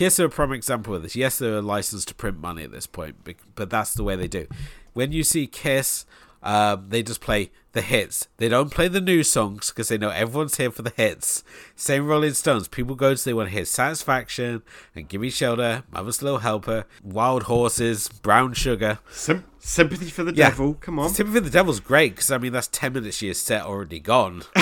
[0.00, 1.14] Kiss are a prime example of this.
[1.14, 3.16] Yes, they're licensed to print money at this point,
[3.54, 4.46] but that's the way they do.
[4.94, 6.06] When you see Kiss,
[6.42, 8.26] um, they just play the hits.
[8.38, 11.44] They don't play the new songs because they know everyone's here for the hits.
[11.76, 12.66] Same Rolling Stones.
[12.66, 14.62] People go to they want to hear Satisfaction
[14.94, 19.00] and Give Me Shelter, Mother's Little Helper, Wild Horses, Brown Sugar.
[19.10, 20.48] Sym- sympathy for the Yeah.
[20.48, 20.78] devil.
[20.80, 23.34] Come on, Sympathy for the Devil's great because I mean that's ten minutes she your
[23.34, 24.44] set already gone.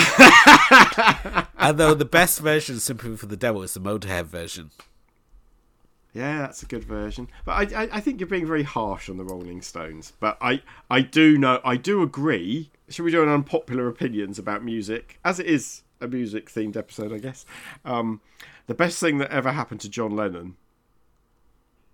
[1.57, 4.71] and though the best version of Sympathy for the Devil is the Motorhead version.
[6.13, 7.29] Yeah, that's a good version.
[7.45, 10.13] But I, I, I think you're being very harsh on the Rolling Stones.
[10.19, 12.71] But I, I do know, I do agree.
[12.89, 17.13] Should we do an unpopular opinions about music, as it is a music themed episode,
[17.13, 17.45] I guess?
[17.85, 18.21] Um,
[18.65, 20.55] the best thing that ever happened to John Lennon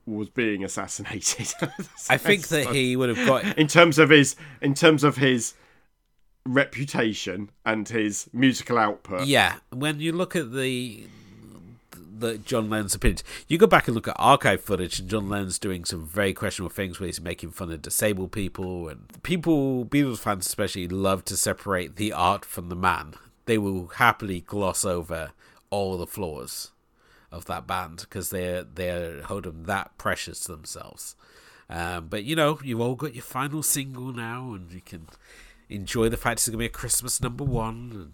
[0.05, 1.53] was being assassinated.
[2.09, 5.55] I think that he would have got in terms of his, in terms of his
[6.45, 9.28] reputation and his musical output.
[9.28, 11.05] Yeah, when you look at the
[12.20, 15.59] the John Lennon's opinions, you go back and look at archive footage, and John Lennon's
[15.59, 20.20] doing some very questionable things where he's making fun of disabled people, and people, Beatles
[20.20, 23.16] fans especially, love to separate the art from the man.
[23.45, 25.32] They will happily gloss over
[25.70, 26.72] all the flaws
[27.32, 31.16] of that band because they're they hold them that precious to themselves.
[31.70, 35.07] Um, but you know, you've all got your final single now, and you can
[35.70, 37.91] enjoy the fact it's going to be a Christmas number one.
[37.93, 38.13] And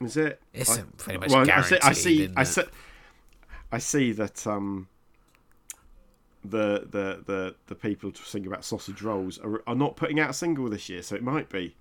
[0.00, 0.40] Is it?
[0.52, 1.76] It's I- pretty much well, I see.
[1.76, 2.32] I guaranteed, see.
[2.36, 2.62] I see.
[3.72, 4.88] I see that um,
[6.44, 10.30] the the the the people to sing about sausage rolls are, are not putting out
[10.30, 11.74] a single this year, so it might be.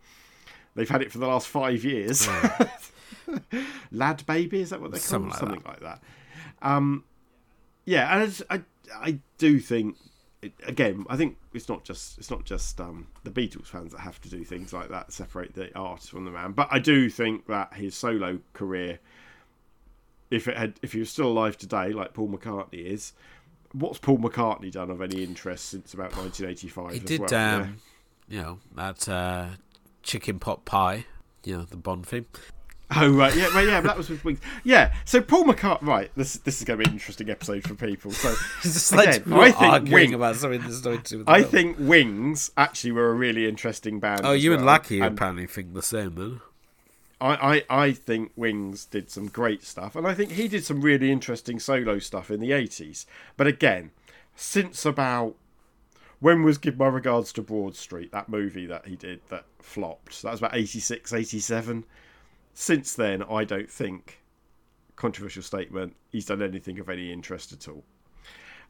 [0.76, 2.28] They've had it for the last five years.
[3.94, 6.02] LadBaby, is that what they call Something like Something like that.
[6.62, 7.04] Um,
[7.86, 8.62] yeah, and I, I
[9.08, 9.98] I do think
[10.66, 14.22] again, I think it's not just it's not just um, the Beatles fans that have
[14.22, 16.52] to do things like that, separate the artist from the man.
[16.52, 19.00] But I do think that his solo career,
[20.32, 23.14] if it had, if he was still alive today, like Paul McCartney is,
[23.74, 26.92] what's Paul McCartney done of any interest since about 1985?
[26.92, 27.56] He as did, well, yeah?
[27.56, 27.78] um,
[28.30, 29.48] you know, that uh,
[30.02, 31.06] chicken pot pie,
[31.44, 32.26] you know, the Bond theme.
[32.96, 34.40] Oh right, yeah, well, yeah, that was with Wings.
[34.64, 35.88] Yeah, so Paul McCartney.
[35.88, 38.12] Right, this this is going to be an interesting episode for people.
[38.12, 38.36] So
[38.96, 42.92] like Again, we I think arguing Wing- about something to the I think Wings actually
[42.92, 44.22] were a really interesting band.
[44.24, 44.74] Oh, you and well.
[44.74, 46.42] Lucky And apparently think the same, then.
[47.20, 50.82] I, I, I think Wings did some great stuff, and I think he did some
[50.82, 53.06] really interesting solo stuff in the 80s.
[53.38, 53.92] But again,
[54.36, 55.36] since about
[56.20, 60.22] when was Give My Regards to Broad Street, that movie that he did that flopped?
[60.22, 61.86] That was about 86, 87.
[62.54, 64.22] Since then, I don't think,
[64.96, 67.84] controversial statement, he's done anything of any interest at all.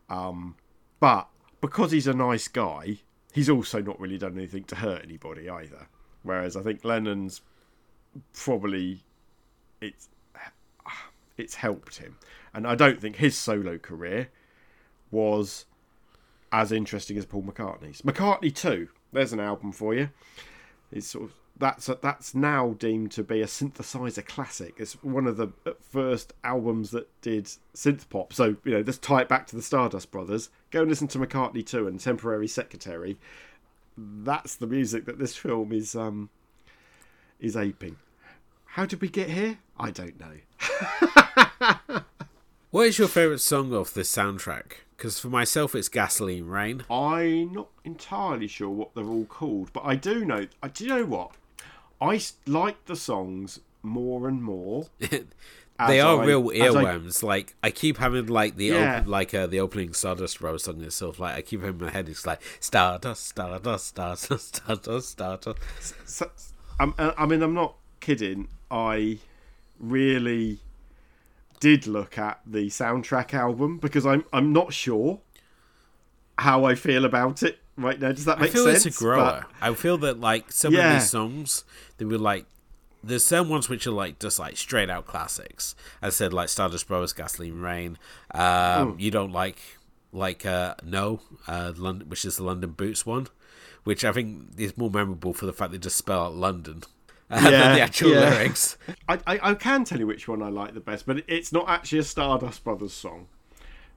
[0.09, 0.55] Um,
[0.99, 1.27] but
[1.61, 2.99] because he's a nice guy,
[3.33, 5.87] he's also not really done anything to hurt anybody either.
[6.23, 7.41] Whereas I think Lennon's
[8.33, 9.01] probably
[9.81, 10.09] it's
[11.37, 12.17] it's helped him,
[12.53, 14.29] and I don't think his solo career
[15.11, 15.65] was
[16.51, 18.01] as interesting as Paul McCartney's.
[18.03, 18.89] McCartney too.
[19.11, 20.09] there's an album for you.
[20.91, 24.75] It's sort of that's that's now deemed to be a synthesizer classic.
[24.77, 25.49] It's one of the
[25.81, 27.45] first albums that did
[27.75, 28.33] synth pop.
[28.33, 30.49] So you know, let's tie it back to the Stardust Brothers.
[30.71, 33.17] Go and listen to McCartney Two and Temporary Secretary.
[33.95, 36.29] That's the music that this film is um
[37.39, 37.97] is aping.
[38.65, 39.59] How did we get here?
[39.79, 42.01] I don't know.
[42.71, 44.77] what is your favourite song off this soundtrack?
[44.97, 46.83] Because for myself, it's Gasoline Rain.
[46.89, 50.47] I'm not entirely sure what they're all called, but I do know.
[50.63, 51.31] I do you know what?
[52.01, 54.87] I like the songs more and more.
[54.99, 57.23] they are I, real earworms.
[57.23, 58.99] I, like I keep having like the yeah.
[58.99, 61.19] op- like uh, the opening Stardust Rose song itself.
[61.19, 62.09] Like I keep having in my head.
[62.09, 65.59] It's like Stardust, Stardust, Stardust, Stardust, Stardust.
[66.05, 66.29] So,
[66.79, 68.47] um, I mean, I'm not kidding.
[68.71, 69.19] I
[69.79, 70.59] really
[71.59, 75.19] did look at the soundtrack album because I'm I'm not sure
[76.39, 78.11] how I feel about it right now.
[78.11, 78.85] Does that make I feel sense?
[78.85, 79.45] it's a grower.
[79.59, 80.93] But, I feel that like some yeah.
[80.93, 81.63] of these songs,
[81.97, 82.45] they were like
[83.03, 85.75] there's some ones which are like just like straight out classics.
[86.01, 87.97] I said, like Stardust Brothers, Gasoline Rain.
[88.31, 89.59] Um, you don't like
[90.13, 93.27] like uh, No, uh, London, which is the London Boots one,
[93.83, 96.83] which I think is more memorable for the fact they just spell out London.
[97.29, 98.29] Uh, yeah, than the actual yeah.
[98.29, 98.77] lyrics.
[99.09, 101.67] I, I, I can tell you which one I like the best, but it's not
[101.67, 103.27] actually a Stardust Brothers song.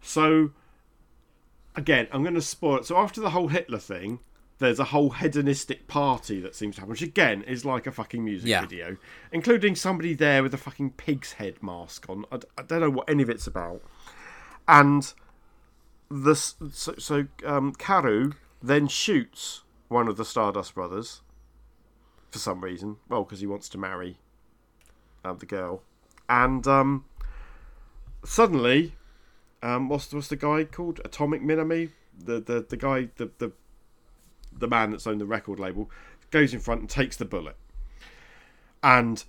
[0.01, 0.53] So
[1.77, 2.87] again, I'm going to spoil it.
[2.87, 4.21] So after the whole Hitler thing,
[4.59, 8.25] there's a whole hedonistic party that seems to happen, which again is like a fucking
[8.25, 8.63] music yeah.
[8.63, 8.97] video,
[9.31, 12.25] including somebody there with a fucking pig's head mask on.
[12.33, 13.83] I, I don't know what any of it's about.
[14.67, 15.13] And
[16.11, 21.21] the so, so um, Kaoru then shoots one of the Stardust brothers
[22.31, 22.97] for some reason.
[23.09, 24.19] Well, because he wants to marry
[25.25, 25.83] uh, the girl,
[26.31, 27.05] and um,
[28.25, 28.95] suddenly
[29.63, 31.01] um, what's what's the guy called?
[31.05, 33.53] Atomic Minami, the the the guy, the the
[34.53, 35.91] the man that's owned the record label,
[36.31, 37.57] goes in front and takes the bullet,
[38.83, 39.25] and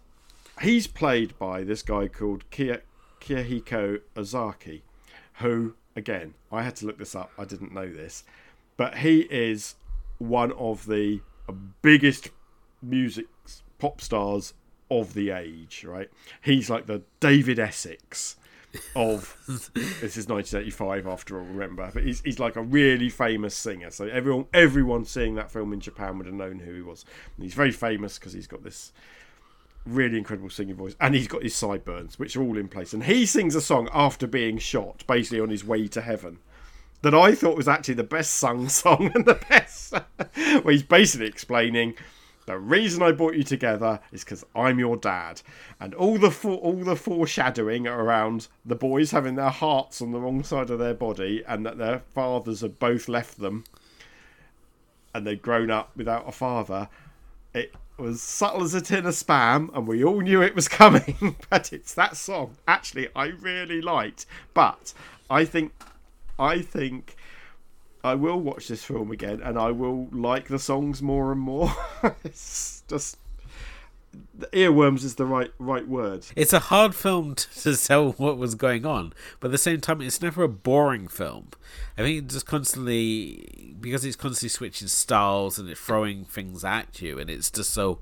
[0.61, 2.81] he's played by this guy called Kia,
[4.17, 4.83] Ozaki,
[5.35, 7.31] who again I had to look this up.
[7.37, 8.23] I didn't know this,
[8.75, 9.75] but he is
[10.17, 11.21] one of the
[11.81, 12.29] biggest
[12.81, 13.27] music
[13.79, 14.53] pop stars
[14.91, 15.85] of the age.
[15.87, 16.09] Right,
[16.41, 18.35] he's like the David Essex
[18.95, 19.37] of
[20.01, 21.89] this is 1985 after all remember.
[21.93, 23.89] But he's, he's like a really famous singer.
[23.91, 27.05] So everyone everyone seeing that film in japan would have known who he was.
[27.35, 28.91] And he's very famous because he's got this
[29.85, 32.93] really incredible singing voice and he's got his sideburns which are all in place.
[32.93, 36.39] And he sings a song after being shot basically on his way to heaven
[37.01, 39.93] that i thought was actually the best sung song and the best
[40.63, 41.93] where he's basically explaining
[42.47, 45.41] the reason I brought you together is because I'm your dad,
[45.81, 50.19] and all the for- all the foreshadowing around the boys having their hearts on the
[50.19, 53.65] wrong side of their body, and that their fathers have both left them,
[55.13, 56.87] and they've grown up without a father.
[57.53, 61.35] It was subtle as a tin of spam, and we all knew it was coming.
[61.49, 64.93] but it's that song actually I really liked, but
[65.29, 65.73] I think
[66.39, 67.16] I think
[68.03, 71.73] I will watch this film again, and I will like the songs more and more.
[72.23, 73.17] it's just
[74.53, 76.25] earworms is the right right word.
[76.35, 80.01] It's a hard film to tell what was going on, but at the same time,
[80.01, 81.49] it's never a boring film.
[81.97, 87.19] I think just constantly because it's constantly switching styles and it's throwing things at you,
[87.19, 87.99] and it's just so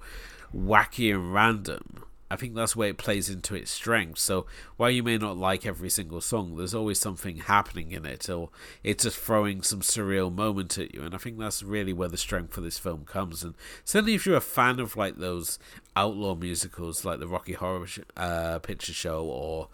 [0.55, 2.03] wacky and random.
[2.29, 4.17] I think that's where it plays into its strength.
[4.17, 4.47] So
[4.77, 8.49] while you may not like every single song, there's always something happening in it, or
[8.83, 11.03] it's just throwing some surreal moment at you.
[11.03, 13.43] And I think that's really where the strength for this film comes.
[13.43, 13.53] And
[13.83, 15.59] certainly, if you're a fan of like those
[15.95, 17.85] outlaw musicals, like the Rocky Horror
[18.17, 19.67] uh, Picture Show, or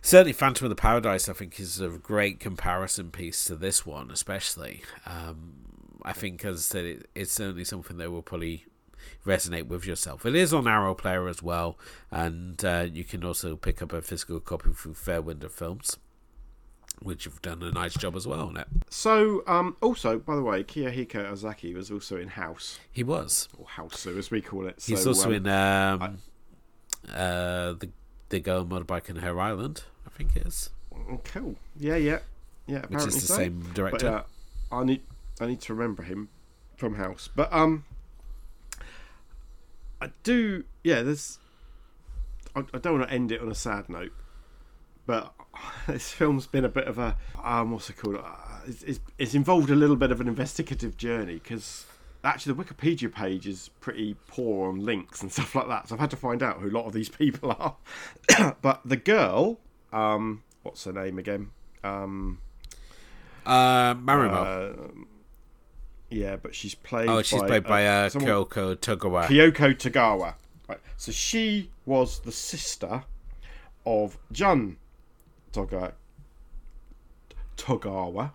[0.00, 4.12] certainly Phantom of the Paradise, I think is a great comparison piece to this one,
[4.12, 4.82] especially.
[5.06, 5.54] Um,
[6.04, 8.66] I think, as I said, it, it's certainly something that will probably
[9.26, 10.26] resonate with yourself.
[10.26, 11.78] It is on Arrow Player as well,
[12.10, 15.96] and uh, you can also pick up a physical copy through Third Window Films,
[17.02, 18.68] which have done a nice job as well on it.
[18.90, 22.78] So, um, also, by the way, Kiyohiko Ozaki was also in House.
[22.92, 24.82] He was, or House, as we call it.
[24.84, 26.18] He's so, also um, in um,
[27.08, 27.12] I...
[27.12, 27.90] uh, the
[28.30, 29.84] the Girl Motorbike in Her Island.
[30.06, 30.70] I think it is.
[31.24, 31.56] Cool.
[31.76, 32.20] Yeah, yeah,
[32.66, 32.86] yeah.
[32.88, 33.34] Which is the so.
[33.34, 34.10] same director.
[34.70, 35.02] But, uh, I need
[35.40, 36.28] I need to remember him
[36.76, 37.84] from House, but um,
[40.04, 40.64] I do.
[40.82, 41.38] Yeah, there's.
[42.54, 44.12] I, I don't want to end it on a sad note,
[45.06, 45.32] but
[45.86, 48.16] this film's been a bit of a um, what's it called?
[48.16, 48.22] Uh,
[48.66, 51.86] it's, it's, it's involved a little bit of an investigative journey because
[52.22, 55.88] actually the Wikipedia page is pretty poor on links and stuff like that.
[55.88, 57.76] So I've had to find out who a lot of these people are.
[58.62, 59.58] but the girl,
[59.90, 61.50] um, what's her name again?
[61.82, 62.40] Um,
[63.46, 64.78] uh, Marimo.
[64.78, 65.04] Uh,
[66.14, 67.08] Yeah, but she's played.
[67.08, 69.26] Oh, she's by, played by uh, someone- Kyoko Togawa.
[69.26, 70.34] Kyoko Tagawa.
[70.68, 70.80] Right.
[70.96, 73.04] So she was the sister
[73.84, 74.76] of Jun
[75.52, 75.92] Toga
[77.56, 78.30] Togawa,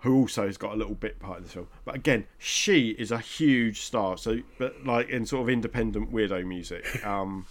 [0.00, 1.68] who also has got a little bit part in this film.
[1.84, 4.16] But again, she is a huge star.
[4.16, 7.04] So, but like in sort of independent weirdo music.
[7.04, 7.46] Um,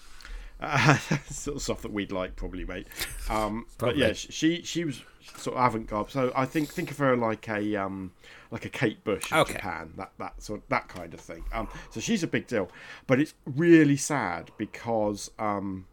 [0.65, 0.97] uh,
[1.29, 2.87] sort of stuff that we'd like, probably, mate.
[3.29, 5.01] Um, but yeah, she she was
[5.37, 6.11] sort of avant-garde.
[6.11, 8.11] So I think think of her like a um,
[8.51, 9.53] like a Kate Bush in Okay.
[9.53, 11.43] Japan, that that sort that kind of thing.
[11.51, 12.69] Um, so she's a big deal.
[13.07, 15.87] But it's really sad because um,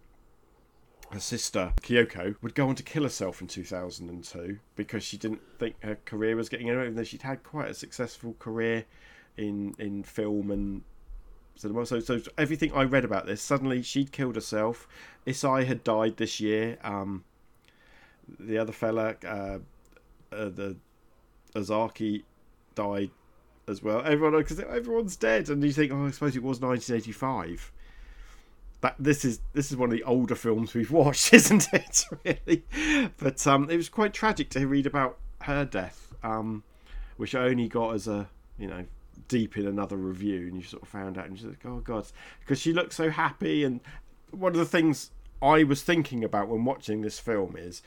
[1.13, 5.77] her sister Kyoko would go on to kill herself in 2002 because she didn't think
[5.83, 8.85] her career was getting anywhere, even though she'd had quite a successful career
[9.37, 10.83] in in film and
[11.59, 11.87] cinema.
[11.87, 14.89] So, so everything I read about this, suddenly she'd killed herself.
[15.27, 16.79] Issay had died this year.
[16.83, 17.25] Um,
[18.39, 19.59] the other fella, uh,
[20.33, 20.77] uh, the
[21.55, 22.25] Ozaki,
[22.75, 23.11] died
[23.67, 24.03] as well.
[24.05, 27.73] Everyone, because everyone's dead, and you think, oh, I suppose it was 1985
[28.81, 32.05] that this is this is one of the older films we've watched, isn't it?
[32.25, 32.65] Really,
[33.19, 36.63] but um, it was quite tragic to read about her death, um,
[37.17, 38.29] which I only got as a
[38.59, 38.85] you know
[39.29, 42.07] deep in another review, and you sort of found out, and you're like, oh god,
[42.41, 43.65] because she looked so happy.
[43.65, 43.81] And
[44.31, 45.11] one of the things
[45.41, 47.83] I was thinking about when watching this film is.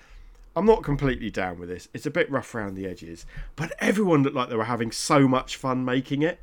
[0.54, 1.88] I'm not completely down with this.
[1.94, 5.26] It's a bit rough around the edges, but everyone looked like they were having so
[5.26, 6.42] much fun making it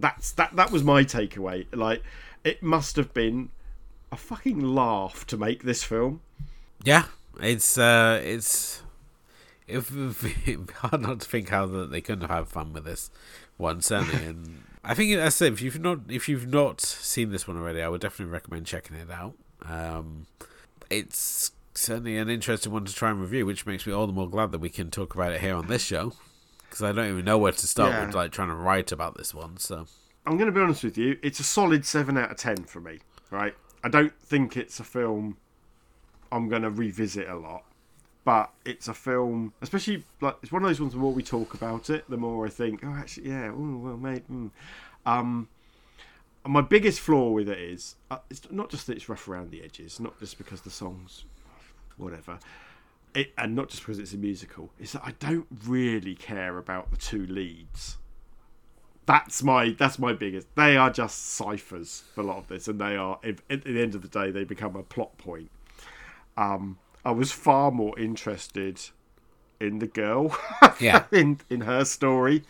[0.00, 2.02] that's that that was my takeaway like
[2.44, 3.50] it must have been
[4.12, 6.20] a fucking laugh to make this film
[6.84, 7.06] Yeah,
[7.40, 8.82] it's uh, it's
[9.68, 9.90] if,
[10.48, 13.10] if hard not to think how that they couldn't have fun with this
[13.56, 17.30] one certainly, and I think as I said, if you've not if you've not seen
[17.30, 19.34] this one already, I would definitely recommend checking it out.
[19.62, 20.26] Um,
[20.90, 24.28] it's certainly an interesting one to try and review, which makes me all the more
[24.28, 26.12] glad that we can talk about it here on this show.
[26.62, 28.06] Because I don't even know where to start Yeah.
[28.06, 29.56] with, like trying to write about this one.
[29.58, 29.86] So
[30.26, 32.80] i'm going to be honest with you it's a solid 7 out of 10 for
[32.80, 32.98] me
[33.30, 35.38] right i don't think it's a film
[36.30, 37.64] i'm going to revisit a lot
[38.28, 41.54] but it's a film especially like it's one of those ones the more we talk
[41.54, 44.50] about it the more i think oh actually yeah ooh, well mate mm.
[45.06, 45.48] um
[46.46, 49.64] my biggest flaw with it is uh, it's not just that it's rough around the
[49.64, 51.24] edges not just because the songs
[51.96, 52.38] whatever
[53.14, 56.90] it, and not just because it's a musical is that i don't really care about
[56.90, 57.96] the two leads
[59.06, 62.78] that's my that's my biggest they are just ciphers for a lot of this and
[62.78, 65.50] they are if, at the end of the day they become a plot point
[66.36, 68.80] um i was far more interested
[69.60, 70.36] in the girl
[70.80, 71.04] Yeah.
[71.10, 72.44] in in her story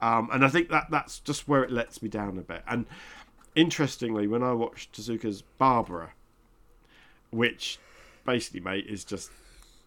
[0.00, 2.86] um and i think that that's just where it lets me down a bit and
[3.54, 6.12] interestingly when i watched Tezuka's barbara
[7.30, 7.78] which
[8.24, 9.30] basically mate is just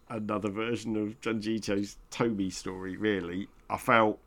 [0.08, 4.20] another version of Junjito's Toby story really i felt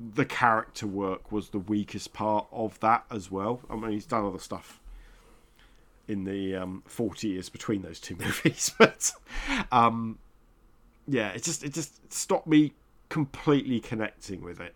[0.00, 3.60] the character work was the weakest part of that as well.
[3.70, 4.80] I mean, he's done other stuff
[6.08, 9.12] in the um, 40 years between those two movies, but
[9.72, 10.18] um,
[11.06, 12.72] yeah, it just it just stopped me
[13.08, 14.74] completely connecting with it.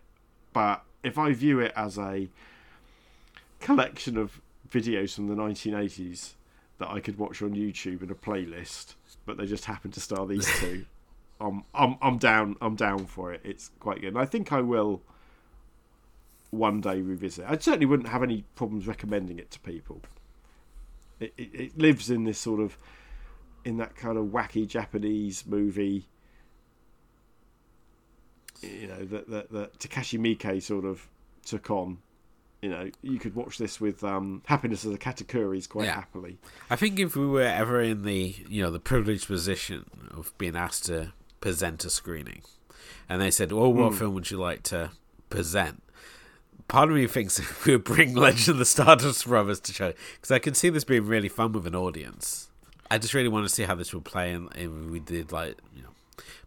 [0.53, 2.29] But if I view it as a
[3.59, 6.33] collection of videos from the 1980s
[6.77, 8.95] that I could watch on YouTube in a playlist,
[9.25, 10.85] but they just happen to star these two.
[11.41, 13.41] I'm, I'm I'm down I'm down for it.
[13.43, 14.09] It's quite good.
[14.09, 15.01] And I think I will
[16.51, 17.45] one day revisit.
[17.47, 20.01] I certainly wouldn't have any problems recommending it to people.
[21.19, 22.77] It, it, it lives in this sort of
[23.65, 26.07] in that kind of wacky Japanese movie.
[28.61, 31.07] You know that that that Takashi Miike sort of
[31.45, 31.99] took on.
[32.61, 35.95] You know, you could watch this with um, happiness as a katakuri's quite Yeah.
[35.95, 36.39] happily.
[36.69, 40.57] I think if we were ever in the you know the privileged position of being
[40.57, 42.41] asked to present a screening,
[43.07, 44.91] and they said, "Well, what film would you like to
[45.29, 45.81] present?"
[46.67, 50.31] Part of me thinks we would bring Legend of the Stardust Brothers to show because
[50.31, 52.49] I can see this being really fun with an audience.
[52.91, 55.57] I just really want to see how this would play, and if we did like
[55.75, 55.89] you know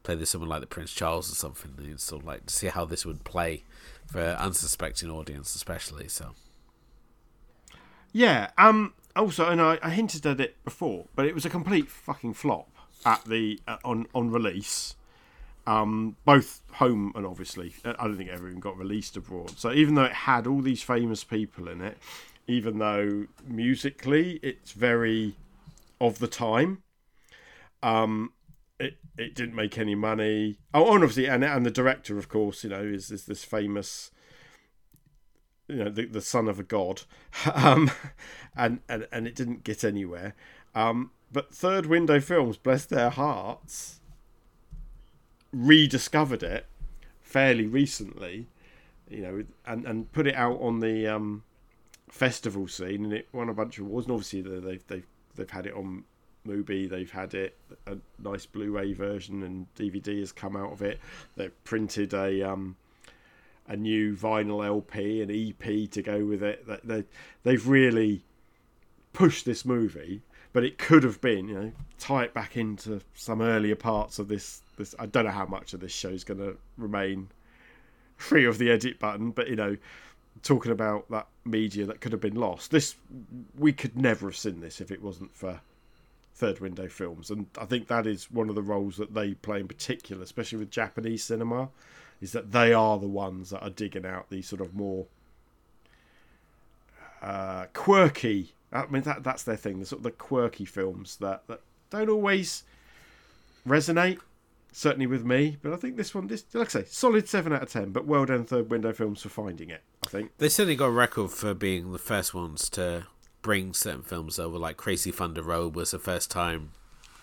[0.02, 2.68] play this someone like the Prince Charles or something, and sort of like to see
[2.68, 3.64] how this would play
[4.06, 6.08] for unsuspecting audience, especially.
[6.08, 6.30] So
[8.12, 8.50] Yeah.
[8.58, 8.94] Um.
[9.14, 12.70] Also, and I, I hinted at it before, but it was a complete fucking flop
[13.04, 14.96] at the uh, on on release.
[15.66, 19.58] Um, both home and obviously, I don't think it ever even got released abroad.
[19.58, 21.98] So even though it had all these famous people in it,
[22.48, 25.36] even though musically it's very
[26.00, 26.82] of the time,
[27.82, 28.32] um,
[28.80, 30.58] it it didn't make any money.
[30.74, 34.10] Oh, and obviously, and and the director, of course, you know, is is this famous
[35.68, 37.02] you know the, the son of a god
[37.54, 37.90] um
[38.56, 40.34] and, and and it didn't get anywhere
[40.74, 44.00] um but third window films bless their hearts
[45.52, 46.66] rediscovered it
[47.20, 48.46] fairly recently,
[49.08, 51.42] you know, and and put it out on the um,
[52.08, 54.06] festival scene, and it won a bunch of awards.
[54.06, 56.04] And obviously, they've they've they've had it on
[56.46, 57.56] Mubi, they've had it
[57.86, 61.00] a nice Blu-ray version, and DVD has come out of it.
[61.36, 62.76] They've printed a um,
[63.68, 66.66] a new vinyl LP, an EP to go with it.
[66.86, 67.04] They
[67.42, 68.24] they've really
[69.12, 70.22] pushed this movie,
[70.52, 74.28] but it could have been, you know, tie it back into some earlier parts of
[74.28, 74.62] this.
[74.76, 77.28] This I don't know how much of this show is going to remain
[78.16, 79.76] free of the edit button, but you know,
[80.42, 82.70] talking about that media that could have been lost.
[82.70, 82.96] This
[83.58, 85.60] we could never have seen this if it wasn't for
[86.34, 89.60] third window films, and I think that is one of the roles that they play
[89.60, 91.68] in particular, especially with Japanese cinema,
[92.20, 95.06] is that they are the ones that are digging out these sort of more
[97.20, 98.52] uh, quirky.
[98.72, 99.80] I mean, that that's their thing.
[99.80, 102.64] The sort of the quirky films that that don't always
[103.66, 104.18] resonate
[104.72, 105.56] certainly with me.
[105.62, 107.90] But I think this one, this like I say, solid seven out of ten.
[107.90, 109.82] But well done, third window films for finding it.
[110.04, 113.06] I think they certainly got a record for being the first ones to
[113.42, 114.58] bring certain films over.
[114.58, 116.72] Like Crazy Thunder Road was the first time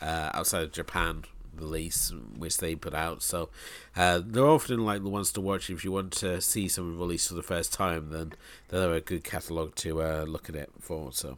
[0.01, 3.21] uh, outside of Japan release which they put out.
[3.21, 3.49] So
[3.95, 7.27] uh, they're often like the ones to watch if you want to see something released
[7.27, 8.09] for the first time.
[8.11, 8.33] Then
[8.69, 11.11] they're a good catalog to uh, look at it for.
[11.11, 11.37] So.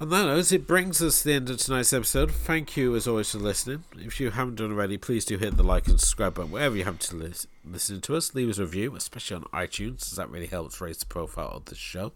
[0.00, 2.32] On that note, it brings us to the end of tonight's episode.
[2.32, 3.84] Thank you, as always, for listening.
[3.98, 6.84] If you haven't done already, please do hit the like and subscribe button wherever you
[6.84, 8.34] happen to lis- listen to us.
[8.34, 11.66] Leave us a review, especially on iTunes, as that really helps raise the profile of
[11.66, 12.12] the show.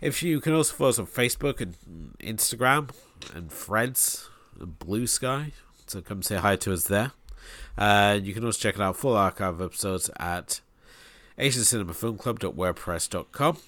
[0.00, 1.76] If you can also follow us on Facebook and
[2.18, 2.88] Instagram
[3.34, 5.52] and Threads and Blue Sky,
[5.86, 7.12] so come say hi to us there.
[7.76, 10.62] Uh, you can also check out full archive episodes at
[11.38, 13.58] AsianCinemaFilmClub.wordpress.com.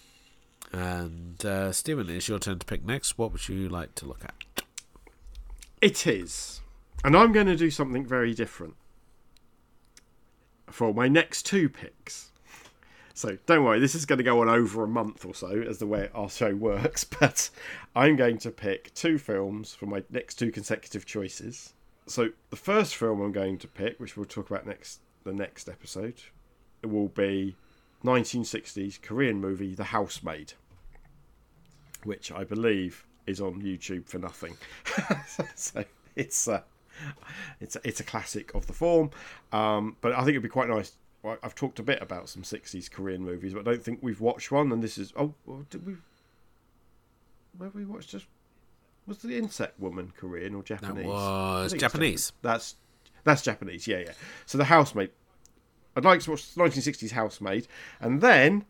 [0.73, 3.19] And uh, Stephen, it's your turn to pick next.
[3.19, 4.65] What would you like to look at?
[5.81, 6.61] It is.
[7.05, 8.75] And I'm going to do something very different
[10.71, 12.33] for my next two picks.
[13.15, 15.79] So don't worry, this is going to go on over a month or so as
[15.79, 17.05] the way our show works.
[17.21, 17.49] But
[17.95, 21.73] I'm going to pick two films for my next two consecutive choices.
[22.07, 25.69] So the first film I'm going to pick, which we'll talk about next the next
[25.69, 26.21] episode,
[26.83, 27.57] will be
[28.07, 30.55] 1960s Korean movie The Housemaid,
[32.05, 34.57] which I believe is on YouTube for nothing.
[35.57, 35.85] so
[36.15, 36.65] it's a,
[37.61, 39.11] it's a, it's a classic of the form,
[39.53, 40.97] um, but I think it'd be quite nice.
[41.43, 44.53] I've talked a bit about some 60s Korean movies, but I don't think we've watched
[44.53, 44.71] one.
[44.71, 45.35] And this is oh,
[45.71, 45.97] did we?
[47.59, 48.27] Where we watched just
[49.09, 51.05] was the Insect Woman Korean or Japanese?
[51.05, 52.33] That was Japanese.
[52.43, 52.77] That's
[53.25, 53.89] that's Japanese.
[53.89, 54.13] Yeah, yeah.
[54.47, 55.11] So the housemaid
[55.97, 57.67] I'd like to watch 1960s Housemaid,
[58.01, 58.67] and then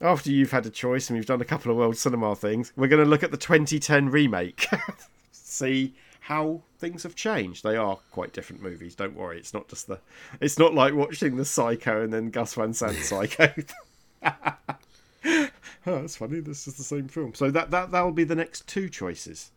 [0.00, 2.88] after you've had a choice and we've done a couple of world cinema things, we're
[2.88, 4.66] going to look at the 2010 remake.
[5.32, 7.62] See how things have changed.
[7.62, 8.96] They are quite different movies.
[8.96, 9.38] Don't worry.
[9.38, 10.00] It's not just the.
[10.40, 13.52] It's not like watching the Psycho and then Gus Van Sant Psycho.
[14.24, 15.48] oh,
[15.84, 16.40] that's funny.
[16.40, 17.34] This is the same film.
[17.34, 19.52] So that that that'll be the next two choices.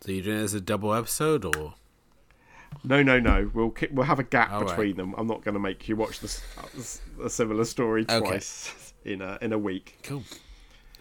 [0.00, 1.74] So you're doing it as a double episode, or
[2.84, 3.50] no, no, no.
[3.52, 4.96] We'll we'll have a gap All between right.
[4.96, 5.14] them.
[5.18, 6.42] I'm not going to make you watch this
[7.22, 9.12] a similar story twice okay.
[9.12, 9.98] in a in a week.
[10.02, 10.22] Cool.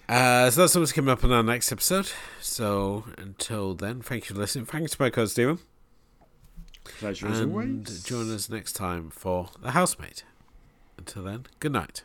[0.09, 2.11] Uh, so that's what's coming up in our next episode.
[2.41, 4.65] So until then, thank you for listening.
[4.65, 5.59] Thanks to my co Stephen.
[6.99, 8.03] Pleasure as always.
[8.03, 10.23] Join us next time for The Housemaid.
[10.97, 12.03] Until then, good night.